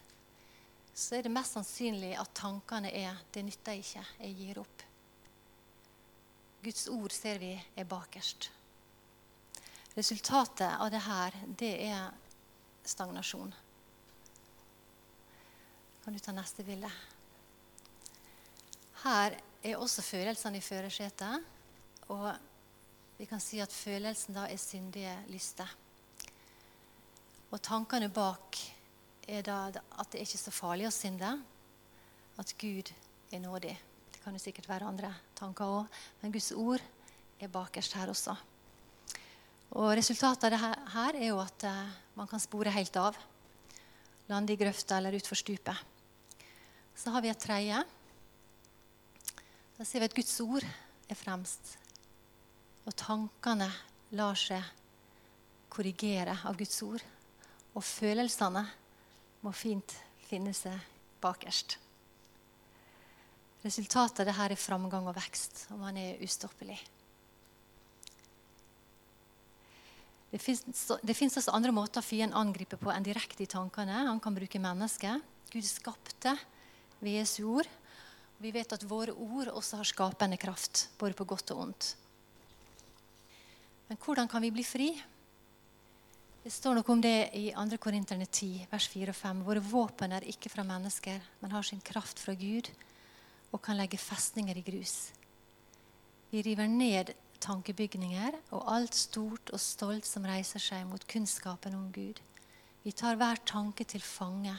så 0.97 1.19
er 1.19 1.27
det 1.27 1.36
mest 1.38 1.59
sannsynlig 1.59 2.15
at 2.17 2.34
tankene 2.41 2.89
er 2.89 3.21
'det 3.29 3.45
nytter 3.45 3.77
ikke, 3.77 4.05
jeg 4.17 4.36
gir 4.41 4.65
opp'. 4.65 4.92
Guds 6.64 6.88
ord 6.88 7.11
ser 7.11 7.41
vi 7.41 7.51
er 7.76 7.88
bakerst. 7.88 8.47
Resultatet 9.97 10.78
av 10.80 10.89
det 10.93 11.01
her, 11.03 11.36
det 11.59 11.74
er 11.89 12.14
stagnasjon. 12.88 13.51
Kan 16.03 16.16
du 16.16 16.20
ta 16.24 16.32
neste 16.36 16.64
bilde? 16.68 16.89
Her 19.03 19.36
er 19.64 19.76
også 19.80 20.05
følelsene 20.07 20.59
i 20.59 20.64
førersetet. 20.64 21.43
Og 22.11 22.32
vi 23.20 23.28
kan 23.28 23.43
si 23.43 23.59
at 23.64 23.72
følelsen 23.72 24.36
da 24.36 24.47
er 24.47 24.59
syndige 24.59 25.14
lyster. 25.32 25.68
Og 27.51 27.61
tankene 27.64 28.09
bak 28.11 28.57
er 29.28 29.43
da 29.45 29.68
at 29.70 30.09
det 30.11 30.20
er 30.20 30.26
ikke 30.26 30.41
så 30.41 30.51
farlig 30.51 30.88
å 30.88 30.95
synde. 30.95 31.36
At 32.39 32.55
Gud 32.57 32.89
er 33.32 33.39
nådig 33.43 33.76
Det 34.14 34.22
kan 34.24 34.34
jo 34.34 34.41
sikkert 34.41 34.70
være 34.70 34.88
andre 34.88 35.11
tanker 35.43 35.77
òg. 35.81 36.01
Men 36.21 36.33
Guds 36.33 36.51
ord 36.55 36.83
er 37.41 37.51
bakerst 37.51 37.97
her 37.99 38.11
også. 38.11 38.35
Og 39.73 39.89
Resultatet 39.97 40.45
av 40.47 40.53
dette 40.53 40.91
her 40.93 41.17
er 41.17 41.29
jo 41.31 41.39
at 41.41 41.65
uh, 41.65 41.93
man 42.17 42.29
kan 42.29 42.41
spore 42.41 42.73
helt 42.73 42.95
av. 42.99 43.17
Lande 44.29 44.53
i 44.53 44.59
grøfta 44.59 44.99
eller 44.99 45.17
utfor 45.17 45.39
stupet. 45.39 45.75
Så 46.95 47.11
har 47.11 47.23
vi 47.25 47.31
et 47.31 47.41
tredje. 47.41 47.79
Da 49.73 49.87
ser 49.87 50.03
vi 50.03 50.11
at 50.11 50.15
Guds 50.15 50.35
ord 50.45 50.63
er 50.63 51.17
fremst. 51.17 51.73
Og 52.85 52.93
tankene 52.99 53.71
lar 54.13 54.37
seg 54.37 54.61
korrigere 55.73 56.37
av 56.45 56.59
Guds 56.59 56.77
ord. 56.85 57.01
Og 57.73 57.81
følelsene 57.81 58.61
må 59.41 59.51
fint 59.57 59.97
finne 60.29 60.53
seg 60.55 60.77
bakerst. 61.23 61.79
Resultatet 63.64 64.20
av 64.20 64.28
dette 64.28 64.49
er 64.51 64.59
framgang 64.59 65.05
og 65.07 65.16
vekst, 65.16 65.70
og 65.72 65.80
man 65.80 65.95
er 65.95 66.20
ustoppelig. 66.24 66.76
Det 70.34 70.41
fins 70.41 71.38
også 71.38 71.53
andre 71.53 71.72
måter 71.72 72.03
fienden 72.03 72.36
angriper 72.36 72.80
på 72.82 72.89
enn 72.91 73.05
direkte 73.05 73.45
i 73.45 73.47
tankene. 73.47 74.01
Han 74.09 74.20
kan 74.20 74.36
bruke 74.36 74.59
mennesker. 74.59 75.22
Gud 75.53 75.68
skapte 75.68 76.34
ved 76.99 77.20
Jesu 77.20 77.43
ord. 77.53 77.70
Vi 78.41 78.51
vet 78.51 78.74
at 78.76 78.84
våre 78.89 79.14
ord 79.14 79.53
også 79.53 79.80
har 79.80 79.88
skapende 79.88 80.39
kraft, 80.41 80.89
både 80.99 81.16
på 81.16 81.28
godt 81.30 81.53
og 81.53 81.68
ondt. 81.68 81.93
Men 83.88 83.99
hvordan 84.01 84.28
kan 84.28 84.41
vi 84.43 84.51
bli 84.51 84.66
fri? 84.66 84.89
Det 86.43 86.51
står 86.51 86.76
noe 86.76 86.91
om 86.91 86.99
det 86.99 87.30
i 87.39 87.51
2. 87.55 87.78
Korinterne 87.80 88.26
10, 88.26 88.66
vers 88.74 88.89
4 88.91 89.14
og 89.14 89.16
5. 89.16 89.45
Våre 89.47 89.64
våpen 89.64 90.18
er 90.18 90.26
ikke 90.28 90.51
fra 90.51 90.66
mennesker, 90.68 91.22
men 91.39 91.53
har 91.55 91.64
sin 91.64 91.80
kraft 91.80 92.20
fra 92.20 92.36
Gud 92.36 92.68
og 93.54 93.62
kan 93.62 93.78
legge 93.78 94.01
festninger 94.01 94.58
i 94.58 94.66
grus. 94.66 95.14
Vi 96.34 96.41
river 96.41 96.68
ned 96.68 97.14
tankebygninger 97.43 98.39
og 98.56 98.66
alt 98.74 98.95
stort 98.97 99.51
og 99.54 99.62
stolt 99.62 100.08
som 100.08 100.26
reiser 100.26 100.62
seg 100.64 100.88
mot 100.89 101.04
kunnskapen 101.10 101.76
om 101.78 101.91
Gud. 101.93 102.22
Vi 102.84 102.91
tar 102.91 103.20
hver 103.20 103.39
tanke 103.47 103.86
til 103.88 104.01
fange 104.04 104.56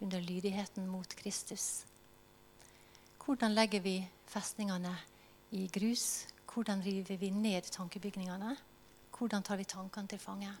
under 0.00 0.22
lydigheten 0.22 0.86
mot 0.88 1.14
Kristus. 1.18 1.84
Hvordan 3.24 3.52
legger 3.54 3.82
vi 3.84 3.98
festningene 4.30 4.94
i 5.52 5.66
grus? 5.68 6.26
Hvordan 6.48 6.80
river 6.82 7.20
vi 7.20 7.30
ned 7.30 7.68
tankebygningene? 7.74 8.56
Hvordan 9.18 9.42
tar 9.42 9.60
vi 9.60 9.68
tankene 9.68 10.08
til 10.08 10.22
fange? 10.22 10.54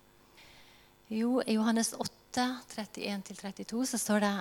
Jo, 1.08 1.40
I 1.40 1.54
Johannes 1.56 1.94
8, 1.96 2.44
31-32 2.76 3.84
så 3.88 3.98
står 3.98 4.20
det 4.20 4.34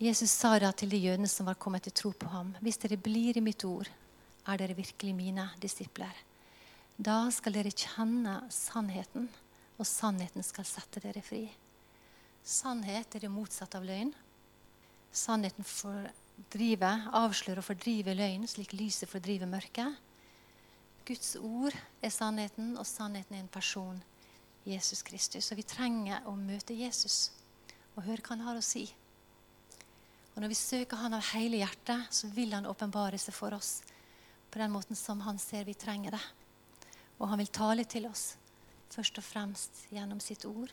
Jesus 0.00 0.32
sa 0.32 0.54
da 0.56 0.70
til 0.72 0.88
de 0.88 0.96
jødene 0.96 1.28
som 1.28 1.44
var 1.44 1.58
kommet 1.60 1.84
til 1.84 1.92
tro 1.92 2.10
på 2.16 2.28
ham.: 2.32 2.54
Hvis 2.64 2.78
dere 2.80 2.96
blir 2.96 3.36
i 3.36 3.42
mitt 3.44 3.64
ord, 3.68 3.88
er 4.48 4.56
dere 4.56 4.74
virkelig 4.74 5.12
mine 5.14 5.50
disipler. 5.60 6.14
Da 6.96 7.28
skal 7.30 7.52
dere 7.52 7.72
kjenne 7.72 8.38
sannheten, 8.48 9.28
og 9.76 9.86
sannheten 9.86 10.42
skal 10.42 10.64
sette 10.64 11.02
dere 11.04 11.20
fri. 11.20 11.42
Sannhet 12.44 13.14
er 13.14 13.20
det 13.20 13.30
motsatte 13.30 13.76
av 13.76 13.84
løgn. 13.84 14.14
Sannheten 15.12 15.68
fordriver, 15.68 17.04
avslører 17.12 17.60
og 17.60 17.66
fordriver 17.68 18.16
løgn, 18.16 18.46
slik 18.48 18.72
lyset 18.72 19.08
fordriver 19.08 19.46
mørket. 19.52 20.00
Guds 21.04 21.36
ord 21.36 21.76
er 22.00 22.08
sannheten, 22.08 22.72
og 22.78 22.86
sannheten 22.88 23.36
er 23.36 23.44
en 23.44 23.52
person 23.52 24.00
Jesus 24.64 25.02
Kristus. 25.02 25.52
Og 25.52 25.60
vi 25.60 25.68
trenger 25.68 26.24
å 26.24 26.32
møte 26.32 26.72
Jesus 26.72 27.32
og 27.96 28.06
høre 28.08 28.24
hva 28.24 28.36
han 28.38 28.46
har 28.48 28.56
å 28.56 28.64
si. 28.64 28.86
Og 30.40 30.44
Når 30.46 30.54
vi 30.54 30.56
søker 30.56 30.96
han 30.96 31.12
av 31.12 31.26
hele 31.34 31.58
hjertet, 31.60 32.06
så 32.16 32.28
vil 32.32 32.54
han 32.56 32.64
åpenbare 32.64 33.18
seg 33.20 33.34
for 33.36 33.52
oss 33.52 33.82
på 34.48 34.56
den 34.56 34.72
måten 34.72 34.96
som 34.96 35.20
han 35.20 35.36
ser 35.36 35.66
vi 35.68 35.74
trenger 35.76 36.14
det. 36.16 36.20
Og 37.20 37.28
han 37.28 37.42
vil 37.42 37.50
tale 37.52 37.84
til 37.84 38.06
oss, 38.08 38.38
først 38.88 39.20
og 39.20 39.26
fremst 39.26 39.82
gjennom 39.92 40.16
sitt 40.24 40.46
ord. 40.48 40.72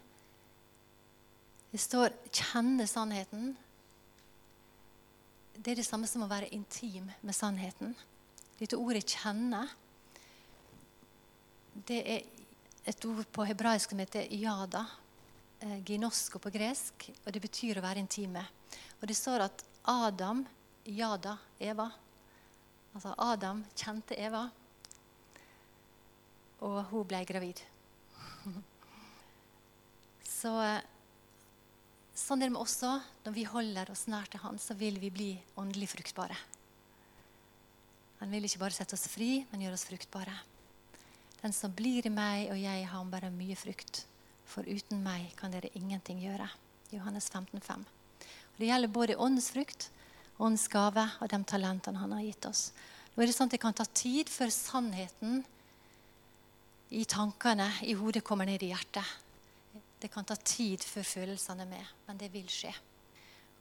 Det 1.68 1.82
står 1.84 2.16
'kjenne 2.32 2.88
sannheten'. 2.88 3.56
Det 5.60 5.72
er 5.72 5.76
det 5.76 5.86
samme 5.86 6.08
som 6.08 6.24
å 6.24 6.32
være 6.32 6.54
intim 6.56 7.12
med 7.22 7.36
sannheten. 7.36 7.94
Dette 8.60 8.80
ordet 8.80 9.04
'kjenne' 9.04 9.68
det 11.88 12.02
er 12.08 12.22
et 12.86 13.06
ord 13.06 13.26
på 13.34 13.44
hebraisk 13.44 13.90
som 13.90 14.00
heter 14.00 14.32
yada, 14.32 14.86
eh, 15.60 15.84
ginosko 15.84 16.40
på 16.40 16.50
gresk, 16.50 17.10
og 17.26 17.34
det 17.34 17.42
betyr 17.42 17.78
å 17.78 17.82
være 17.82 18.00
intime. 18.00 18.48
Og 19.02 19.08
det 19.10 19.18
står 19.18 19.46
at 19.46 19.64
Adam 19.88 20.46
yada 20.88 21.38
Eva. 21.60 21.90
Altså 22.96 23.14
Adam 23.22 23.62
kjente 23.78 24.18
Eva, 24.18 24.48
og 26.66 26.78
hun 26.90 27.06
ble 27.06 27.22
gravid. 27.30 27.62
Så 30.38 30.54
eh, 30.64 30.86
sånn 32.18 32.42
er 32.42 32.50
det 32.50 32.58
òg. 32.58 33.06
Når 33.26 33.36
vi 33.36 33.46
holder 33.46 33.92
oss 33.94 34.08
nær 34.10 34.30
til 34.32 34.42
Han, 34.42 34.58
så 34.62 34.74
vil 34.78 34.98
vi 35.02 35.12
bli 35.14 35.32
åndelig 35.60 35.92
fruktbare. 35.94 36.38
Han 38.20 38.34
vil 38.34 38.48
ikke 38.48 38.64
bare 38.64 38.74
sette 38.74 38.98
oss 38.98 39.06
fri, 39.12 39.44
men 39.52 39.62
gjøre 39.62 39.78
oss 39.78 39.86
fruktbare. 39.86 40.34
Den 41.44 41.54
som 41.54 41.74
blir 41.74 42.08
i 42.10 42.14
meg, 42.14 42.48
og 42.50 42.58
jeg 42.58 42.88
har 42.90 43.12
bare 43.12 43.30
mye 43.34 43.58
frukt. 43.60 44.08
For 44.48 44.66
uten 44.66 45.04
meg 45.06 45.36
kan 45.38 45.54
dere 45.54 45.70
ingenting 45.78 46.24
gjøre. 46.24 46.48
Johannes 46.96 47.30
15, 47.30 47.62
5. 47.62 47.86
Det 48.58 48.66
gjelder 48.66 48.90
både 48.90 49.16
åndens 49.16 49.52
frukt, 49.54 49.90
åndens 50.38 50.68
gave 50.68 51.04
og 51.22 51.30
de 51.30 51.40
talentene 51.46 52.02
han 52.02 52.16
har 52.16 52.26
gitt 52.26 52.50
oss. 52.50 52.72
Nå 53.14 53.24
er 53.24 53.30
Det 53.30 53.36
sånn 53.38 53.50
at 53.50 53.56
det 53.56 53.62
kan 53.62 53.78
ta 53.78 53.86
tid 53.86 54.30
før 54.30 54.52
sannheten 54.54 55.44
i 56.90 57.04
tankene, 57.06 57.68
i 57.84 57.94
hodet, 57.98 58.24
kommer 58.24 58.46
ned 58.46 58.64
i 58.64 58.72
hjertet. 58.72 59.16
Det 60.00 60.10
kan 60.14 60.26
ta 60.26 60.36
tid 60.36 60.84
før 60.86 61.04
følelsene 61.04 61.66
er 61.66 61.72
med, 61.72 61.94
men 62.08 62.18
det 62.22 62.30
vil 62.34 62.48
skje. 62.50 62.72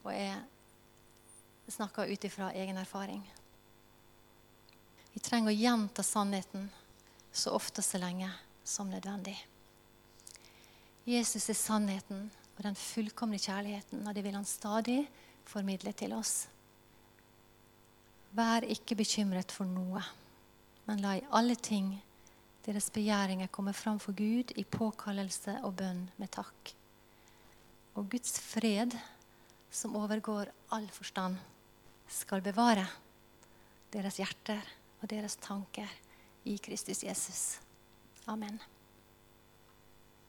Og 0.05 0.13
jeg 0.13 0.37
snakker 1.73 2.13
ut 2.13 2.25
ifra 2.29 2.53
egen 2.55 2.77
erfaring. 2.79 3.25
Vi 5.13 5.21
trenger 5.25 5.51
å 5.51 5.57
gjenta 5.57 6.05
sannheten 6.05 6.69
så 7.33 7.55
ofte 7.57 7.81
og 7.81 7.89
så 7.89 8.01
lenge 8.01 8.29
som 8.65 8.91
nødvendig. 8.93 9.37
Jesus 11.07 11.49
er 11.49 11.57
sannheten 11.57 12.29
og 12.57 12.65
den 12.65 12.77
fullkomne 12.79 13.39
kjærligheten, 13.41 14.07
og 14.07 14.15
det 14.17 14.25
vil 14.25 14.37
han 14.37 14.49
stadig 14.49 15.03
formidle 15.47 15.93
til 15.93 16.15
oss. 16.17 16.47
Vær 18.37 18.67
ikke 18.69 18.99
bekymret 18.99 19.53
for 19.53 19.69
noe, 19.69 20.03
men 20.87 21.03
la 21.05 21.17
i 21.19 21.27
alle 21.37 21.57
ting 21.57 21.95
deres 22.67 22.91
begjæringer 22.91 23.51
komme 23.55 23.73
fram 23.77 24.01
for 24.03 24.17
Gud 24.17 24.51
i 24.59 24.65
påkallelse 24.65 25.61
og 25.65 25.77
bønn 25.79 26.03
med 26.19 26.33
takk. 26.35 26.73
Og 27.95 28.09
Guds 28.11 28.41
fred, 28.43 28.97
som 29.71 29.97
overgår 29.97 30.51
all 30.75 30.89
forstand, 30.93 31.39
skal 32.11 32.43
bevare 32.43 32.87
deres 33.95 34.19
hjerter 34.21 34.63
og 35.01 35.11
deres 35.11 35.39
tanker 35.43 35.91
i 36.45 36.59
Kristus 36.63 37.05
Jesus. 37.07 37.61
Amen. 38.27 38.59